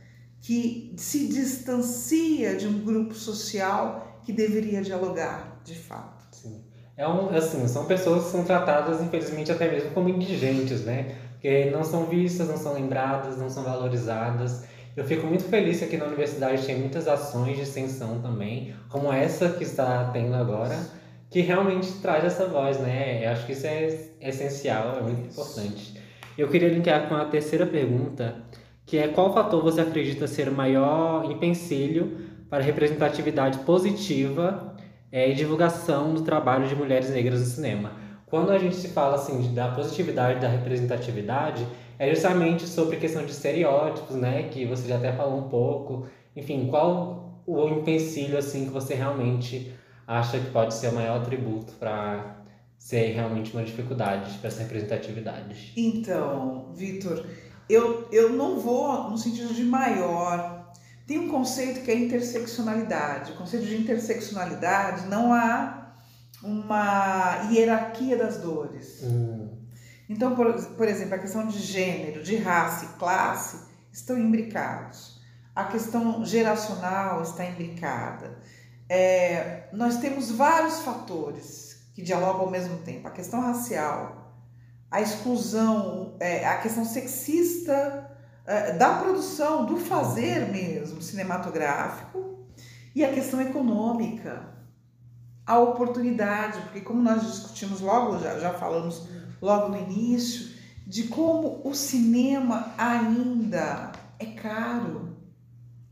que 0.41 0.95
se 0.97 1.29
distancia 1.29 2.57
de 2.57 2.67
um 2.67 2.81
grupo 2.85 3.15
social 3.15 4.21
que 4.25 4.33
deveria 4.33 4.83
dialogar, 4.83 5.61
de 5.65 5.75
fato. 5.75 6.25
Sim. 6.31 6.63
É 6.97 7.07
um, 7.07 7.31
assim, 7.31 7.67
são 7.67 7.87
pessoas 7.87 8.25
que 8.25 8.31
são 8.31 8.45
tratadas, 8.45 9.01
infelizmente, 9.03 9.51
até 9.51 9.71
mesmo 9.71 9.91
como 9.91 10.09
indigentes, 10.09 10.83
né? 10.83 11.17
Porque 11.33 11.71
não 11.71 11.83
são 11.83 12.07
vistas, 12.07 12.49
não 12.49 12.57
são 12.57 12.75
lembradas, 12.75 13.39
não 13.39 13.49
são 13.49 13.63
valorizadas. 13.63 14.65
Eu 14.95 15.05
fico 15.05 15.27
muito 15.27 15.45
feliz 15.45 15.79
que 15.79 15.85
aqui 15.85 15.97
na 15.97 16.05
universidade 16.05 16.67
tem 16.67 16.79
muitas 16.79 17.09
ações 17.09 17.57
de 17.57 17.63
extensão 17.63 18.21
também, 18.21 18.75
como 18.91 19.11
essa 19.11 19.49
que 19.49 19.65
está 19.65 20.11
tendo 20.13 20.35
agora, 20.35 20.79
que 21.31 21.41
realmente 21.41 21.93
traz 22.03 22.25
essa 22.25 22.47
voz, 22.47 22.81
né? 22.81 23.25
Eu 23.25 23.31
acho 23.31 23.47
que 23.47 23.53
isso 23.53 23.67
é 23.67 24.11
essencial, 24.21 24.99
é 24.99 25.03
muito 25.03 25.21
importante. 25.21 25.95
Eu 26.37 26.49
queria 26.49 26.69
linkar 26.69 27.09
com 27.09 27.15
a 27.15 27.25
terceira 27.25 27.65
pergunta, 27.65 28.43
que 28.85 28.99
é 28.99 29.07
qual 29.09 29.33
fator 29.33 29.63
você 29.63 29.81
acredita 29.81 30.27
ser 30.27 30.49
o 30.49 30.53
maior 30.53 31.31
empecilho 31.31 32.19
para 32.49 32.65
representatividade 32.65 33.59
positiva 33.61 34.77
é, 35.13 35.31
e 35.31 35.35
divulgação 35.35 36.13
do 36.13 36.23
trabalho 36.23 36.67
de 36.67 36.75
mulheres 36.75 37.11
negras 37.11 37.39
no 37.39 37.47
cinema? 37.47 37.93
Quando 38.27 38.51
a 38.51 38.59
gente 38.59 38.75
se 38.75 38.89
fala 38.89 39.15
assim 39.15 39.55
da 39.55 39.69
positividade 39.69 40.41
da 40.41 40.49
representatividade, 40.49 41.65
é 41.97 42.13
justamente 42.13 42.67
sobre 42.67 42.97
questão 42.97 43.25
de 43.25 43.31
estereótipos, 43.31 44.17
né, 44.17 44.45
que 44.45 44.65
você 44.65 44.89
já 44.89 44.97
até 44.97 45.13
falou 45.13 45.39
um 45.39 45.49
pouco. 45.49 46.07
Enfim, 46.35 46.67
qual 46.69 47.43
o 47.47 47.69
empecilho 47.69 48.39
assim 48.39 48.65
que 48.65 48.71
você 48.71 48.95
realmente 48.95 49.73
acha 50.11 50.41
que 50.41 50.51
pode 50.51 50.75
ser 50.75 50.89
o 50.89 50.95
maior 50.95 51.21
atributo 51.21 51.73
para 51.75 52.37
ser 52.77 53.13
realmente 53.13 53.53
uma 53.53 53.63
dificuldade 53.63 54.37
para 54.39 54.49
essa 54.49 54.63
representatividade? 54.63 55.73
Então, 55.77 56.73
Vitor, 56.75 57.25
eu, 57.69 58.09
eu 58.11 58.31
não 58.31 58.59
vou 58.59 59.09
no 59.09 59.17
sentido 59.17 59.55
de 59.55 59.63
maior. 59.63 60.73
Tem 61.07 61.17
um 61.17 61.29
conceito 61.29 61.85
que 61.85 61.91
é 61.93 61.95
interseccionalidade. 61.95 63.33
O 63.33 63.37
conceito 63.37 63.67
de 63.67 63.77
interseccionalidade 63.77 65.07
não 65.07 65.33
há 65.33 65.93
uma 66.43 67.49
hierarquia 67.53 68.17
das 68.17 68.39
dores. 68.39 69.03
Hum. 69.05 69.49
Então, 70.09 70.35
por, 70.35 70.53
por 70.53 70.89
exemplo, 70.89 71.15
a 71.15 71.19
questão 71.19 71.47
de 71.47 71.59
gênero, 71.61 72.25
de 72.25 72.35
raça 72.35 72.85
e 72.85 72.99
classe 72.99 73.65
estão 73.93 74.19
imbricados. 74.19 75.21
A 75.55 75.65
questão 75.65 76.25
geracional 76.25 77.23
está 77.23 77.45
imbricada. 77.45 78.39
É, 78.93 79.69
nós 79.73 79.99
temos 79.99 80.33
vários 80.33 80.81
fatores 80.81 81.79
que 81.95 82.03
dialogam 82.03 82.41
ao 82.41 82.51
mesmo 82.51 82.79
tempo. 82.79 83.07
A 83.07 83.13
questão 83.13 83.41
racial, 83.41 84.35
a 84.91 85.01
exclusão, 85.01 86.17
é, 86.19 86.45
a 86.45 86.59
questão 86.59 86.85
sexista 86.85 88.11
é, 88.45 88.73
da 88.73 88.95
produção, 88.95 89.65
do 89.65 89.77
fazer 89.77 90.51
mesmo 90.51 91.01
cinematográfico 91.01 92.49
e 92.93 93.05
a 93.05 93.13
questão 93.13 93.41
econômica, 93.41 94.43
a 95.47 95.57
oportunidade, 95.57 96.61
porque 96.63 96.81
como 96.81 97.01
nós 97.01 97.23
discutimos 97.23 97.81
logo, 97.81 98.19
já, 98.19 98.41
já 98.41 98.55
falamos 98.55 99.07
logo 99.41 99.69
no 99.69 99.79
início, 99.79 100.51
de 100.85 101.05
como 101.05 101.61
o 101.65 101.73
cinema 101.75 102.75
ainda 102.77 103.93
é 104.19 104.27
caro, 104.27 105.17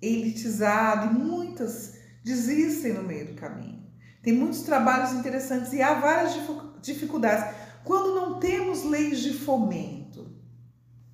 elitizado 0.02 1.06
e 1.06 1.16
muitas 1.16 1.97
desistem 2.28 2.92
no 2.92 3.02
meio 3.02 3.28
do 3.28 3.34
caminho. 3.34 3.82
Tem 4.22 4.34
muitos 4.34 4.60
trabalhos 4.60 5.12
interessantes 5.12 5.72
e 5.72 5.80
há 5.80 5.94
várias 5.94 6.34
dificuldades. 6.82 7.56
Quando 7.84 8.14
não 8.14 8.38
temos 8.38 8.84
leis 8.84 9.20
de 9.20 9.32
fomento 9.32 10.28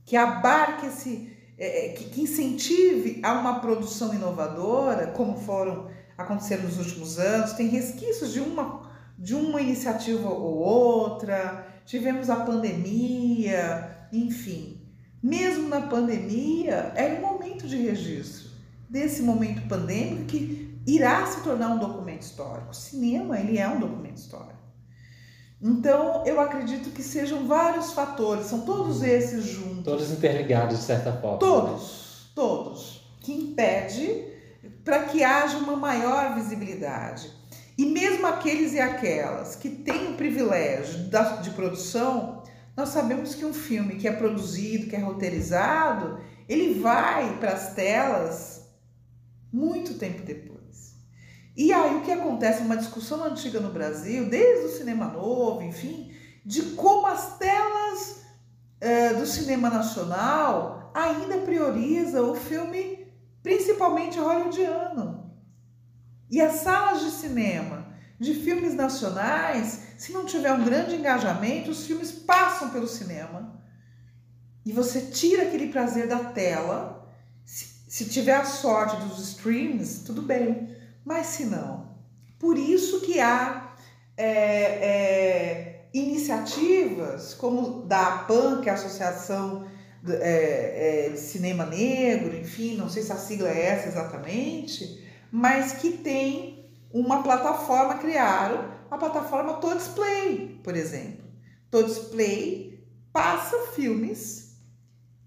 que 0.05 0.17
abarque 0.17 0.87
esse, 0.87 1.31
é, 1.57 1.87
é, 1.87 1.89
que, 1.93 2.05
que 2.07 2.23
incentive 2.23 3.21
a 3.23 3.33
uma 3.33 3.61
produção 3.61 4.13
inovadora, 4.13 5.07
como 5.09 5.39
foram 5.39 5.89
acontecer 6.19 6.57
nos 6.57 6.79
últimos 6.79 7.19
anos, 7.19 7.53
tem 7.53 7.69
resquícios 7.69 8.33
de 8.33 8.41
uma, 8.41 8.91
de 9.17 9.35
uma 9.35 9.61
iniciativa 9.61 10.29
ou 10.29 10.57
outra, 10.57 11.67
tivemos 11.87 12.29
a 12.29 12.37
pandemia, 12.37 14.09
enfim. 14.13 14.81
Mesmo 15.23 15.69
na 15.69 15.83
pandemia, 15.83 16.93
era 16.97 17.15
um 17.15 17.21
momento 17.21 17.67
de 17.69 17.77
registro 17.77 18.51
desse 18.89 19.23
momento 19.23 19.67
pandêmico 19.67 20.25
que 20.27 20.64
irá 20.87 21.27
se 21.27 21.43
tornar 21.43 21.69
um 21.69 21.79
documento 21.79 22.23
histórico. 22.23 22.71
O 22.71 22.75
cinema, 22.75 23.39
ele 23.39 23.59
é 23.59 23.69
um 23.69 23.81
documento 23.81 24.19
histórico. 24.19 24.55
Então, 25.61 26.23
eu 26.27 26.41
acredito 26.41 26.91
que 26.91 27.03
sejam 27.03 27.47
vários 27.47 27.93
fatores, 27.93 28.47
são 28.47 28.63
todos 28.63 29.03
esses 29.03 29.45
juntos. 29.45 29.85
Todos 29.85 30.11
interligados, 30.11 30.79
de 30.79 30.85
certa 30.85 31.13
forma. 31.13 31.39
Todos, 31.39 32.31
todos, 32.35 33.11
que 33.21 33.33
impede 33.33 34.27
para 34.85 35.05
que 35.05 35.25
haja 35.25 35.57
uma 35.57 35.77
maior 35.77 36.35
visibilidade. 36.35 37.31
E 37.79 37.87
mesmo 37.87 38.27
aqueles 38.27 38.75
e 38.75 38.81
aquelas 38.81 39.57
que 39.57 39.69
têm 39.69 40.13
o 40.13 40.17
privilégio 40.17 41.09
de 41.43 41.51
produção, 41.51 42.43
nós 42.77 42.91
sabemos 42.91 43.35
que 43.35 43.45
um 43.45 43.55
filme 43.55 43.97
que 43.97 44.07
é 44.07 44.13
produzido, 44.13 44.87
que 44.87 44.97
é 44.97 44.99
roteirizado, 44.99 46.21
ele 46.49 46.79
vai 46.81 47.39
para 47.39 47.53
as 47.53 47.73
telas 47.75 48.69
muito 49.53 49.95
tempo 49.95 50.23
depois. 50.23 50.54
E 51.57 51.73
aí 51.73 51.97
o 51.97 52.03
que 52.03 52.11
acontece? 52.11 52.63
Uma 52.63 52.77
discussão 52.77 53.23
antiga 53.25 53.61
no 53.61 53.73
Brasil, 53.73 54.29
desde 54.29 54.67
o 54.67 54.77
cinema 54.77 55.07
novo, 55.07 55.63
enfim, 55.63 56.13
de 56.45 56.63
como 56.73 57.07
as 57.07 57.39
telas 57.39 58.25
uh, 58.83 59.19
do 59.19 59.27
cinema 59.27 59.71
nacional 59.71 60.91
ainda 60.95 61.39
prioriza 61.39 62.23
o 62.23 62.35
filme 62.35 63.07
principalmente 63.43 64.19
hollywoodiano. 64.19 65.33
E 66.31 66.41
as 66.41 66.61
salas 66.61 67.03
de 67.03 67.11
cinema 67.11 67.87
de 68.19 68.35
filmes 68.35 68.75
nacionais, 68.75 69.81
se 69.99 70.13
não 70.13 70.25
tiver 70.25 70.53
um 70.53 70.65
grande 70.65 70.97
engajamento, 70.97 71.71
os 71.71 71.87
filmes 71.87 72.11
passam 72.11 72.71
pelo 72.71 72.89
cinema 72.89 73.63
e 74.65 74.73
você 74.73 75.03
tira 75.03 75.45
aquele 75.45 75.69
prazer 75.69 76.09
da 76.09 76.19
tela. 76.19 77.07
Se, 77.45 77.85
se 77.87 78.07
tiver 78.07 78.35
a 78.35 78.45
sorte 78.45 78.97
dos 78.97 79.19
streams, 79.19 80.05
tudo 80.05 80.23
bem, 80.23 80.74
mas 81.05 81.27
se 81.27 81.45
não. 81.45 81.95
Por 82.39 82.59
isso 82.59 83.01
que 83.01 83.21
há 83.21 83.75
é, 84.17 84.27
é, 84.27 85.89
iniciativas 85.93 87.35
como 87.35 87.83
da 87.83 88.15
APAN, 88.15 88.61
que 88.61 88.69
é 88.69 88.73
a 88.73 88.75
Associação 88.75 89.67
é, 90.07 91.07
é, 91.07 91.11
de 91.11 91.19
Cinema 91.19 91.65
Negro, 91.65 92.37
enfim, 92.37 92.77
não 92.77 92.89
sei 92.89 93.03
se 93.03 93.13
a 93.13 93.17
sigla 93.17 93.49
é 93.49 93.67
essa 93.67 93.89
exatamente, 93.89 95.03
mas 95.31 95.73
que 95.73 95.93
tem 95.93 96.71
uma 96.93 97.23
plataforma, 97.23 97.95
criaram 97.95 98.73
a 98.91 98.99
plataforma 98.99 99.55
Todisplay, 99.55 100.61
por 100.63 100.77
exemplo. 100.77 101.25
Todisplay 101.71 102.85
passa 103.13 103.57
filmes 103.75 104.57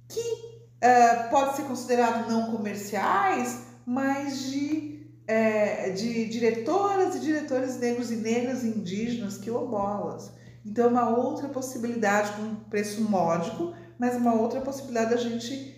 que 0.07 0.19
uh, 0.19 1.29
pode 1.29 1.57
ser 1.57 1.63
considerado 1.63 2.29
não 2.29 2.51
comerciais, 2.51 3.63
mas 3.85 4.43
de, 4.43 4.96
é, 5.27 5.89
de 5.89 6.25
diretoras 6.25 7.15
e 7.15 7.19
diretores 7.19 7.77
negros 7.77 8.11
e 8.11 8.15
negras 8.15 8.63
indígenas 8.63 9.37
quilombolas. 9.37 10.31
Então, 10.65 10.85
é 10.85 10.87
uma 10.87 11.09
outra 11.09 11.49
possibilidade 11.49 12.31
com 12.31 12.55
preço 12.69 13.01
módico, 13.01 13.73
mas 13.99 14.15
uma 14.15 14.33
outra 14.33 14.61
possibilidade 14.61 15.11
da 15.11 15.17
gente 15.17 15.75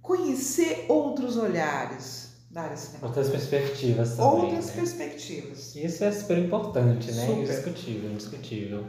conhecer 0.00 0.86
outros 0.88 1.36
olhares 1.36 2.32
da 2.50 2.62
área 2.62 2.76
Outras 3.00 3.30
perspectivas 3.30 4.16
também. 4.16 4.42
Outras 4.42 4.66
né? 4.66 4.72
perspectivas. 4.74 5.74
Isso 5.74 6.04
é 6.04 6.12
super 6.12 6.38
importante, 6.38 7.10
né? 7.12 7.26
Super. 7.26 7.42
Indiscutível, 7.42 8.10
indiscutível. 8.10 8.84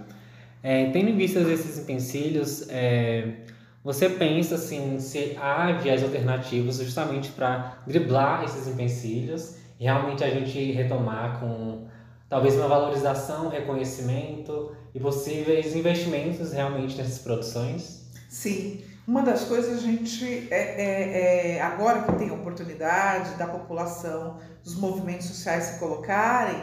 É, 0.62 0.90
tendo 0.92 1.10
em 1.10 1.16
vista 1.16 1.40
esses 1.40 1.78
empecilhos, 1.78 2.66
é, 2.70 3.36
você 3.84 4.10
pensa 4.10 4.56
assim, 4.56 5.00
se 5.00 5.38
há 5.38 5.72
viés 5.74 6.04
alternativos 6.04 6.78
justamente 6.78 7.32
para 7.32 7.82
driblar 7.88 8.44
esses 8.44 8.68
empecilhos 8.68 9.56
realmente 9.80 10.24
a 10.24 10.30
gente 10.30 10.72
retomar 10.72 11.40
com 11.40 11.88
talvez 12.30 12.56
uma 12.56 12.68
valorização, 12.68 13.50
reconhecimento 13.50 14.76
e 14.94 15.00
possíveis 15.00 15.76
investimentos 15.76 16.52
realmente 16.52 16.98
nessas 16.98 17.20
produções? 17.20 18.10
Sim. 18.30 18.84
Uma 19.06 19.22
das 19.22 19.44
coisas 19.44 19.80
a 19.80 19.82
gente, 19.82 20.48
é, 20.50 20.56
é, 20.56 21.56
é, 21.58 21.62
agora 21.62 22.04
que 22.04 22.14
tem 22.14 22.30
a 22.30 22.34
oportunidade 22.34 23.36
da 23.36 23.46
população, 23.46 24.40
dos 24.64 24.76
movimentos 24.76 25.28
sociais 25.28 25.66
se 25.66 25.80
colocarem, 25.80 26.56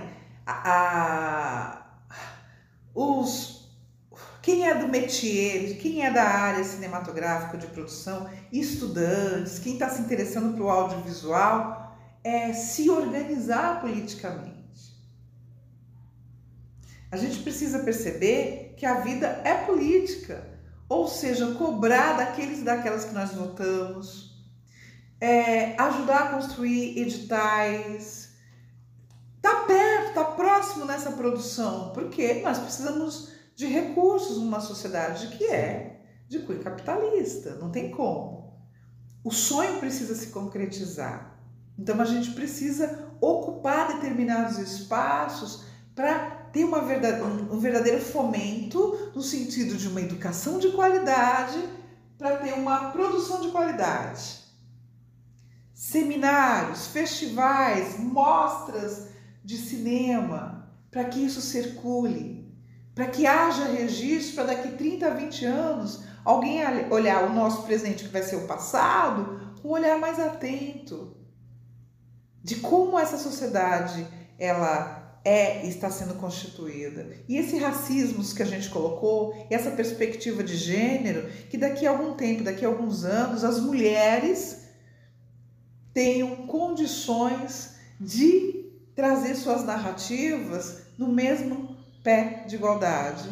a, 0.47 0.71
a, 0.73 1.83
os, 2.95 3.71
quem 4.41 4.67
é 4.67 4.75
do 4.75 4.89
métier, 4.89 5.77
quem 5.77 6.05
é 6.05 6.11
da 6.11 6.25
área 6.25 6.65
cinematográfica 6.65 7.59
de 7.59 7.67
produção, 7.67 8.27
estudantes, 8.51 9.59
quem 9.59 9.75
está 9.75 9.91
se 9.91 10.01
interessando 10.01 10.55
para 10.55 10.65
o 10.65 10.71
audiovisual, 10.71 11.80
é 12.23 12.53
se 12.53 12.91
organizar 12.91 13.81
politicamente. 13.81 14.61
A 17.11 17.16
gente 17.16 17.41
precisa 17.43 17.81
perceber 17.81 18.75
que 18.77 18.87
a 18.87 19.01
vida 19.01 19.27
é 19.45 19.55
política 19.64 20.51
ou 20.91 21.07
seja, 21.07 21.55
cobrar 21.55 22.14
daqueles 22.14 22.59
e 22.59 22.64
daquelas 22.64 23.05
que 23.05 23.14
nós 23.14 23.31
votamos, 23.31 24.45
é, 25.21 25.81
ajudar 25.81 26.18
a 26.18 26.29
construir 26.35 26.99
editais, 26.99 28.35
tá 29.41 29.66
perto, 29.66 30.14
tá 30.14 30.25
próximo 30.25 30.85
nessa 30.85 31.12
produção, 31.12 31.93
porque 31.93 32.43
nós 32.43 32.59
precisamos 32.59 33.31
de 33.55 33.66
recursos 33.66 34.39
numa 34.39 34.59
sociedade 34.59 35.29
que 35.29 35.45
é 35.45 36.01
de 36.29 36.41
cunho 36.41 36.61
capitalista, 36.61 37.55
não 37.55 37.71
tem 37.71 37.93
como. 37.93 38.61
O 39.23 39.31
sonho 39.31 39.79
precisa 39.79 40.16
se 40.16 40.29
concretizar. 40.29 41.30
Então 41.81 41.99
a 41.99 42.05
gente 42.05 42.33
precisa 42.33 43.09
ocupar 43.22 43.95
determinados 43.95 44.59
espaços 44.59 45.64
para 45.95 46.18
ter 46.53 46.64
uma 46.64 46.83
verdade, 46.83 47.22
um 47.22 47.59
verdadeiro 47.59 48.01
fomento 48.03 49.11
no 49.14 49.22
sentido 49.22 49.78
de 49.78 49.89
uma 49.89 50.03
educação 50.03 50.59
de 50.59 50.72
qualidade 50.72 51.59
para 52.18 52.37
ter 52.37 52.53
uma 52.53 52.91
produção 52.91 53.41
de 53.41 53.49
qualidade. 53.49 54.41
Seminários, 55.72 56.89
festivais, 56.89 57.99
mostras 57.99 59.09
de 59.43 59.57
cinema, 59.57 60.70
para 60.91 61.05
que 61.05 61.24
isso 61.24 61.41
circule, 61.41 62.55
para 62.95 63.07
que 63.07 63.26
haja 63.26 63.64
registro 63.64 64.35
para 64.35 64.55
daqui 64.55 64.76
30, 64.76 65.14
20 65.14 65.45
anos 65.47 66.05
alguém 66.22 66.61
olhar 66.91 67.24
o 67.24 67.33
nosso 67.33 67.62
presente 67.62 68.05
que 68.05 68.11
vai 68.11 68.22
ser 68.22 68.37
o 68.37 68.47
passado, 68.47 69.41
um 69.64 69.70
olhar 69.70 69.99
mais 69.99 70.18
atento 70.18 71.20
de 72.43 72.57
como 72.57 72.99
essa 72.99 73.18
sociedade 73.18 74.07
ela 74.38 75.01
é 75.24 75.66
está 75.66 75.91
sendo 75.91 76.14
constituída. 76.14 77.07
E 77.28 77.36
esse 77.36 77.59
racismo 77.59 78.24
que 78.34 78.43
a 78.43 78.47
gente 78.47 78.70
colocou, 78.70 79.47
essa 79.51 79.70
perspectiva 79.70 80.43
de 80.43 80.57
gênero, 80.57 81.28
que 81.51 81.59
daqui 81.59 81.86
a 81.86 81.91
algum 81.91 82.14
tempo, 82.14 82.43
daqui 82.43 82.64
a 82.64 82.68
alguns 82.68 83.05
anos, 83.05 83.45
as 83.45 83.61
mulheres 83.61 84.68
tenham 85.93 86.47
condições 86.47 87.74
de 88.01 88.64
trazer 88.95 89.34
suas 89.34 89.64
narrativas 89.64 90.82
no 90.97 91.09
mesmo 91.09 91.76
pé 92.03 92.45
de 92.49 92.57
igualdade 92.57 93.28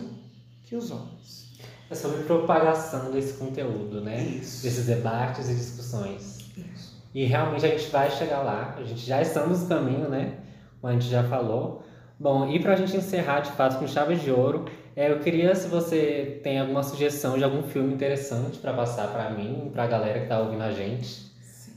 que 0.64 0.76
os 0.76 0.90
homens. 0.90 1.48
É 1.90 1.94
sobre 1.94 2.24
propagação 2.24 3.10
desse 3.10 3.32
conteúdo, 3.34 4.02
né? 4.02 4.22
Isso. 4.22 4.62
Desses 4.62 4.84
debates 4.84 5.48
e 5.48 5.54
discussões. 5.54 6.38
Isso. 6.54 6.97
E 7.18 7.24
realmente 7.24 7.66
a 7.66 7.68
gente 7.70 7.90
vai 7.90 8.08
chegar 8.12 8.42
lá, 8.42 8.76
a 8.78 8.84
gente 8.84 9.00
já 9.00 9.20
estamos 9.20 9.62
no 9.62 9.68
caminho, 9.68 10.08
né? 10.08 10.38
como 10.80 10.92
a 10.92 10.96
gente 10.96 11.10
já 11.10 11.24
falou. 11.24 11.84
Bom, 12.16 12.48
e 12.48 12.60
para 12.60 12.74
a 12.74 12.76
gente 12.76 12.96
encerrar 12.96 13.40
de 13.40 13.50
fato 13.50 13.80
com 13.80 13.88
chave 13.88 14.14
de 14.14 14.30
ouro, 14.30 14.66
é, 14.94 15.10
eu 15.10 15.18
queria 15.18 15.52
se 15.56 15.66
você 15.66 16.38
tem 16.44 16.60
alguma 16.60 16.80
sugestão 16.84 17.36
de 17.36 17.42
algum 17.42 17.64
filme 17.64 17.92
interessante 17.92 18.60
para 18.60 18.72
passar 18.72 19.08
para 19.08 19.30
mim, 19.30 19.68
para 19.72 19.82
a 19.82 19.86
galera 19.88 20.18
que 20.20 20.26
está 20.26 20.38
ouvindo 20.38 20.62
a 20.62 20.70
gente. 20.70 21.08
Sim. 21.42 21.72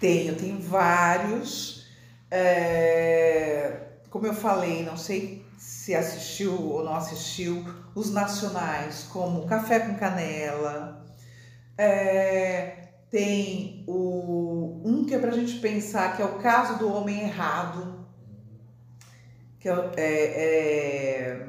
Tenho, 0.00 0.34
tenho 0.34 0.58
vários. 0.58 1.86
É... 2.28 3.82
Como 4.10 4.26
eu 4.26 4.34
falei, 4.34 4.82
não 4.82 4.96
sei 4.96 5.46
se 5.56 5.94
assistiu 5.94 6.60
ou 6.60 6.82
não 6.82 6.96
assistiu, 6.96 7.64
os 7.94 8.12
nacionais, 8.12 9.08
como 9.12 9.46
Café 9.46 9.78
com 9.78 9.94
Canela. 9.94 11.06
É... 11.78 12.77
Tem 13.10 13.84
o 13.86 14.82
um 14.84 15.04
que 15.04 15.14
é 15.14 15.18
para 15.18 15.30
a 15.30 15.34
gente 15.34 15.58
pensar, 15.58 16.16
que 16.16 16.22
é 16.22 16.24
o 16.24 16.38
caso 16.38 16.78
do 16.78 16.92
homem 16.92 17.20
errado 17.20 17.98
que 19.58 19.68
é, 19.68 19.92
é, 19.96 21.46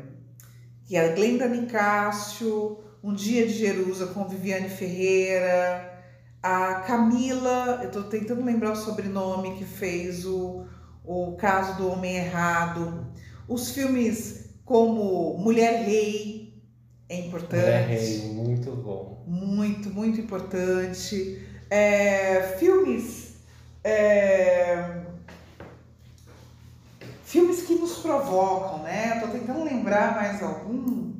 que 0.86 0.96
é 0.96 1.10
a 1.10 1.16
Glenda 1.16 1.48
Nicásio, 1.48 2.80
Um 3.04 3.14
Dia 3.14 3.46
de 3.48 3.54
Jerusa 3.54 4.08
com 4.08 4.28
Viviane 4.28 4.70
Ferreira, 4.70 5.90
a 6.42 6.76
Camila, 6.82 7.80
eu 7.82 7.88
estou 7.88 8.04
tentando 8.04 8.44
lembrar 8.44 8.72
o 8.72 8.76
sobrenome 8.76 9.58
que 9.58 9.66
fez 9.66 10.26
o, 10.26 10.66
o 11.06 11.36
caso 11.38 11.78
do 11.78 11.90
Homem 11.90 12.18
Errado, 12.18 13.08
os 13.48 13.72
filmes 13.72 14.50
como 14.66 15.38
Mulher 15.38 15.86
Rei, 15.86 16.64
é 17.08 17.20
importante. 17.20 17.62
Mulher 17.62 17.88
Rei, 17.88 18.20
muito 18.34 18.72
bom. 18.72 19.24
Muito, 19.28 19.90
muito 19.90 20.20
importante. 20.22 21.44
É, 21.70 22.56
filmes. 22.60 23.36
É, 23.84 25.00
Filmes 27.30 27.62
que 27.62 27.76
nos 27.76 28.00
provocam, 28.00 28.80
né? 28.80 29.14
Estou 29.14 29.30
tentando 29.30 29.64
lembrar 29.64 30.16
mais 30.16 30.42
algum 30.42 31.14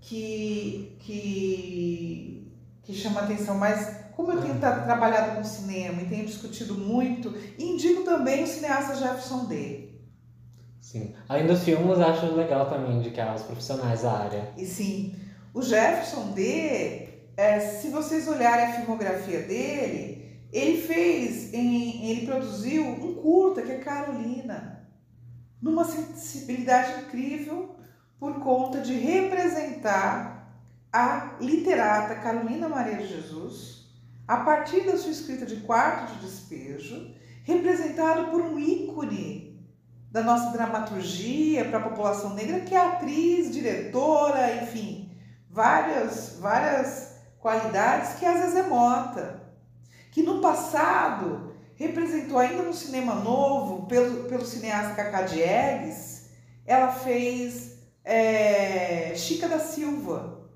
que, 0.00 0.96
que, 1.00 2.50
que 2.82 2.94
chama 2.94 3.20
atenção, 3.20 3.54
mas 3.58 3.94
como 4.16 4.32
eu 4.32 4.40
tenho 4.40 4.58
trabalhado 4.58 5.36
com 5.36 5.44
cinema 5.44 6.00
e 6.00 6.06
tenho 6.06 6.24
discutido 6.24 6.74
muito, 6.74 7.36
indico 7.58 8.04
também 8.04 8.42
o 8.42 8.46
cineasta 8.46 8.94
Jefferson 8.94 9.44
D. 9.44 9.90
Sim. 10.80 11.14
Além 11.28 11.46
dos 11.46 11.62
filmes, 11.62 11.98
acho 11.98 12.34
legal 12.34 12.70
também 12.70 12.96
indicar 12.96 13.34
os 13.34 13.42
profissionais 13.42 14.00
da 14.00 14.12
área. 14.12 14.50
E 14.56 14.64
sim, 14.64 15.14
o 15.52 15.60
Jefferson 15.60 16.32
D, 16.32 17.07
é, 17.38 17.60
se 17.60 17.88
vocês 17.90 18.26
olharem 18.26 18.66
a 18.66 18.72
filmografia 18.72 19.42
dele, 19.42 20.42
ele 20.52 20.82
fez, 20.82 21.54
em, 21.54 22.10
ele 22.10 22.26
produziu 22.26 22.84
um 22.84 23.14
curta 23.14 23.62
que 23.62 23.70
é 23.70 23.78
Carolina 23.78 24.88
numa 25.62 25.84
sensibilidade 25.84 27.02
incrível 27.02 27.76
por 28.18 28.40
conta 28.40 28.80
de 28.80 28.92
representar 28.92 30.52
a 30.92 31.36
literata 31.40 32.16
Carolina 32.16 32.68
Maria 32.68 32.96
de 32.96 33.06
Jesus 33.06 33.86
a 34.26 34.38
partir 34.38 34.80
da 34.80 34.96
sua 34.96 35.12
escrita 35.12 35.46
de 35.46 35.58
quarto 35.60 36.14
de 36.14 36.26
despejo, 36.26 37.14
representado 37.44 38.32
por 38.32 38.40
um 38.40 38.58
ícone 38.58 39.64
da 40.10 40.24
nossa 40.24 40.50
dramaturgia 40.50 41.66
para 41.66 41.78
a 41.78 41.88
população 41.88 42.34
negra, 42.34 42.60
que 42.62 42.74
é 42.74 42.84
atriz, 42.84 43.52
diretora, 43.52 44.56
enfim, 44.64 45.16
várias, 45.48 46.36
várias 46.40 47.07
qualidades 47.40 48.18
que 48.18 48.26
às 48.26 48.40
vezes 48.40 48.56
é 48.56 48.62
Mota, 48.64 49.42
que 50.10 50.22
no 50.22 50.40
passado 50.40 51.54
representou 51.76 52.38
ainda 52.38 52.62
no 52.62 52.74
cinema 52.74 53.14
novo, 53.14 53.86
pelo, 53.86 54.24
pelo 54.24 54.44
cineasta 54.44 54.94
Cacá 54.94 55.22
Diegues, 55.22 56.30
ela 56.66 56.92
fez 56.92 57.78
é, 58.04 59.14
Chica 59.14 59.48
da 59.48 59.60
Silva, 59.60 60.48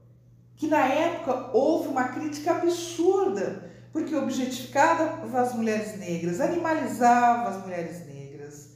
que 0.57 0.67
na 0.67 0.85
época 0.87 1.51
houve 1.53 1.89
uma 1.89 2.09
crítica 2.09 2.53
absurda, 2.53 3.71
porque 3.93 4.17
objetificava 4.17 5.21
as 5.39 5.55
mulheres 5.55 5.99
negras, 5.99 6.41
animalizava 6.41 7.51
as 7.51 7.63
mulheres 7.63 8.07
negras, 8.07 8.71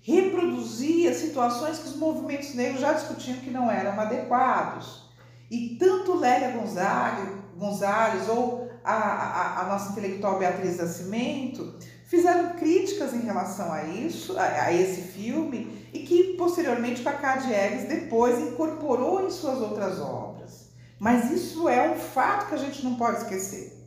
reproduzia 0.00 1.12
situações 1.12 1.78
que 1.78 1.88
os 1.88 1.96
movimentos 1.96 2.54
negros 2.54 2.80
já 2.80 2.92
discutiam 2.92 3.38
que 3.38 3.50
não 3.50 3.70
eram 3.70 4.00
adequados. 4.00 5.09
E 5.50 5.76
tanto 5.76 6.16
Lélia 6.16 6.52
Gonzalez, 6.52 7.28
Gonzalez 7.56 8.28
ou 8.28 8.70
a, 8.84 8.94
a, 8.94 9.60
a 9.62 9.68
nossa 9.68 9.92
intelectual 9.92 10.38
Beatriz 10.38 10.78
Nascimento 10.78 11.74
fizeram 12.04 12.54
críticas 12.54 13.12
em 13.14 13.20
relação 13.20 13.72
a 13.72 13.84
isso, 13.84 14.38
a, 14.38 14.44
a 14.44 14.72
esse 14.72 15.02
filme, 15.02 15.88
e 15.92 16.00
que 16.00 16.34
posteriormente 16.34 17.02
Cacá 17.02 17.36
Diegues 17.36 17.88
depois 17.88 18.38
incorporou 18.38 19.26
em 19.26 19.30
suas 19.30 19.60
outras 19.60 20.00
obras. 20.00 20.70
Mas 20.98 21.30
isso 21.30 21.68
é 21.68 21.90
um 21.90 21.96
fato 21.96 22.48
que 22.48 22.54
a 22.54 22.58
gente 22.58 22.84
não 22.84 22.94
pode 22.94 23.18
esquecer. 23.18 23.80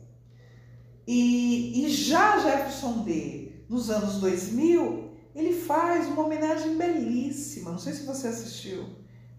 E, 1.06 1.84
e 1.84 1.88
já 1.90 2.38
Jefferson 2.38 3.04
D, 3.04 3.52
nos 3.68 3.90
anos 3.90 4.20
2000, 4.20 5.10
ele 5.34 5.52
faz 5.52 6.06
uma 6.08 6.24
homenagem 6.24 6.76
belíssima, 6.76 7.70
não 7.70 7.78
sei 7.78 7.92
se 7.92 8.04
você 8.04 8.28
assistiu, 8.28 8.86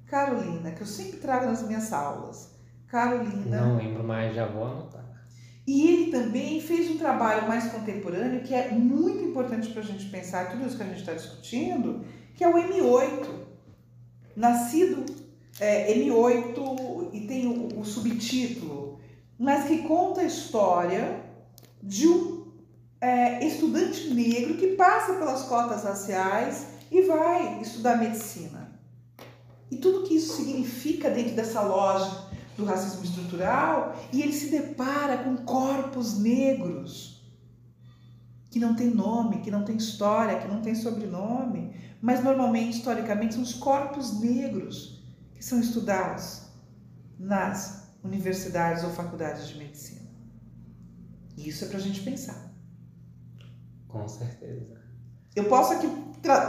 Carolina, 0.08 0.72
que 0.72 0.82
eu 0.82 0.88
sempre 0.88 1.18
trago 1.18 1.46
nas 1.46 1.64
minhas 1.64 1.92
aulas. 1.92 2.56
Carolina. 2.88 3.62
Não 3.62 3.78
lembro, 3.78 4.04
mas 4.04 4.36
já 4.36 4.46
vou 4.46 4.66
anotar. 4.66 5.06
E 5.68 5.88
ele 5.88 6.12
também 6.12 6.62
fez 6.62 6.92
um 6.92 6.98
trabalho 6.98 7.48
mais 7.48 7.72
contemporâneo 7.72 8.44
que 8.44 8.54
é 8.54 8.72
muito 8.72 9.24
importante 9.24 9.70
para 9.70 9.82
a 9.82 9.86
gente 9.86 10.06
pensar 10.10 10.52
tudo 10.52 10.66
isso 10.66 10.78
que 10.78 10.84
a 10.84 10.86
gente 10.86 11.00
está 11.00 11.14
discutindo, 11.14 12.06
que 12.36 12.44
é 12.44 12.48
o 12.48 12.54
M8. 12.54 13.28
Nascido 14.36 15.06
é, 15.60 15.92
M8 15.96 17.10
e 17.14 17.22
tem 17.22 17.48
o, 17.48 17.80
o 17.80 17.86
subtítulo, 17.86 19.00
mas 19.40 19.66
que 19.66 19.80
conta 19.80 20.22
a 20.22 20.26
história 20.26 21.22
de 21.82 22.08
um 22.08 22.46
é, 23.02 23.46
estudante 23.46 24.14
negro 24.14 24.56
que 24.56 24.76
passa 24.76 25.14
pelas 25.14 25.44
cotas 25.44 25.84
raciais 25.84 26.68
e 26.92 27.02
vai 27.04 27.62
estudar 27.62 27.98
medicina. 27.98 28.65
E 29.70 29.78
tudo 29.78 30.08
que 30.08 30.16
isso 30.16 30.36
significa 30.36 31.10
dentro 31.10 31.36
dessa 31.36 31.62
lógica 31.62 32.26
do 32.56 32.66
racismo 32.66 33.04
estrutural 33.04 33.96
e 34.14 34.22
ele 34.22 34.32
se 34.32 34.50
depara 34.50 35.18
com 35.24 35.38
corpos 35.38 36.20
negros 36.20 37.16
que 38.50 38.60
não 38.60 38.76
tem 38.76 38.90
nome, 38.90 39.42
que 39.42 39.52
não 39.52 39.66
tem 39.66 39.76
história, 39.76 40.40
que 40.40 40.48
não 40.48 40.62
tem 40.62 40.74
sobrenome, 40.74 41.76
mas 42.02 42.24
normalmente, 42.24 42.78
historicamente, 42.78 43.34
são 43.34 43.44
os 43.44 43.54
corpos 43.54 44.20
negros 44.22 45.04
que 45.34 45.44
são 45.44 45.60
estudados 45.60 46.44
nas 47.20 47.90
universidades 48.04 48.84
ou 48.84 48.92
faculdades 48.92 49.50
de 49.50 49.58
medicina. 49.58 50.10
Isso 51.38 51.66
é 51.66 51.68
para 51.68 51.78
a 51.78 51.82
gente 51.82 52.02
pensar. 52.02 52.54
Com 53.88 54.08
certeza. 54.08 54.85
Eu 55.36 55.44
posso 55.46 55.74
aqui 55.74 55.90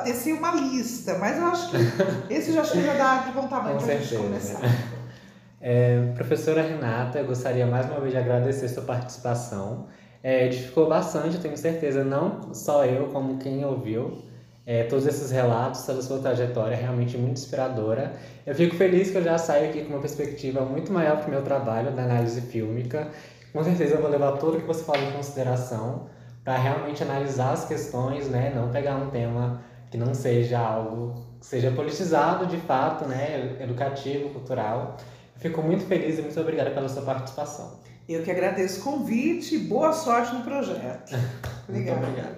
tecer 0.05 0.33
uma 0.33 0.55
lista, 0.55 1.19
mas 1.19 1.37
eu 1.37 1.47
acho 1.47 1.71
que 1.71 1.77
esse 2.33 2.53
já, 2.53 2.63
já 2.63 2.95
dá 2.95 3.17
de 3.27 3.33
bom 3.33 3.47
tamanho 3.49 3.79
para 3.79 3.95
a 3.95 3.99
gente 3.99 4.17
começar. 4.17 4.61
É, 5.59 6.13
professora 6.15 6.63
Renata, 6.63 7.19
eu 7.19 7.25
gostaria 7.25 7.67
mais 7.67 7.87
uma 7.87 7.99
vez 7.99 8.13
de 8.13 8.19
agradecer 8.19 8.69
sua 8.69 8.85
participação. 8.85 9.87
É, 10.23 10.47
edificou 10.47 10.87
bastante, 10.87 11.39
tenho 11.39 11.57
certeza, 11.57 12.05
não 12.05 12.55
só 12.55 12.85
eu, 12.85 13.09
como 13.09 13.39
quem 13.39 13.65
ouviu. 13.65 14.23
É, 14.65 14.85
todos 14.85 15.07
esses 15.07 15.31
relatos, 15.33 15.83
toda 15.85 15.99
a 15.99 16.03
sua 16.03 16.19
trajetória 16.21 16.75
é 16.75 16.79
realmente 16.79 17.17
muito 17.17 17.39
inspiradora. 17.39 18.13
Eu 18.47 18.55
fico 18.55 18.77
feliz 18.77 19.11
que 19.11 19.17
eu 19.17 19.25
já 19.25 19.39
saio 19.39 19.71
aqui 19.71 19.83
com 19.83 19.95
uma 19.95 20.01
perspectiva 20.01 20.61
muito 20.61 20.93
maior 20.93 21.17
para 21.17 21.29
o 21.29 21.31
meu 21.31 21.43
trabalho 21.43 21.91
da 21.91 22.03
análise 22.03 22.41
fílmica. 22.43 23.09
Com 23.53 23.65
certeza 23.65 23.95
eu 23.95 24.03
vou 24.03 24.11
levar 24.11 24.33
tudo 24.33 24.61
que 24.61 24.67
você 24.67 24.85
fala 24.85 24.99
em 24.99 25.13
consideração 25.13 26.07
para 26.47 26.57
realmente 26.59 27.03
analisar 27.03 27.55
as 27.55 27.65
questões, 27.65 28.29
né? 28.29 28.53
não 28.55 28.71
pegar 28.71 28.95
um 28.95 29.11
tema 29.11 29.61
que 29.91 29.99
não 29.99 30.15
seja 30.15 30.61
algo 30.61 31.13
que 31.41 31.47
seja 31.47 31.73
politizado 31.73 32.47
de 32.47 32.57
fato, 32.57 33.05
né? 33.05 33.57
educativo, 33.59 34.29
cultural. 34.29 34.97
Fico 35.39 35.61
muito 35.61 35.85
feliz 35.87 36.21
e 36.21 36.23
muito 36.23 36.41
obrigada 36.41 36.71
pela 36.71 36.89
sua 36.89 37.03
participação. 37.03 37.81
Eu 38.09 38.23
que 38.23 38.31
agradeço 38.31 38.79
o 38.79 38.85
convite 38.85 39.57
e 39.57 39.59
boa 39.59 39.93
sorte 39.93 40.37
no 40.37 40.45
projeto. 40.45 41.17
Obrigada. 41.69 41.99
muito 41.99 42.11
obrigado. 42.11 42.37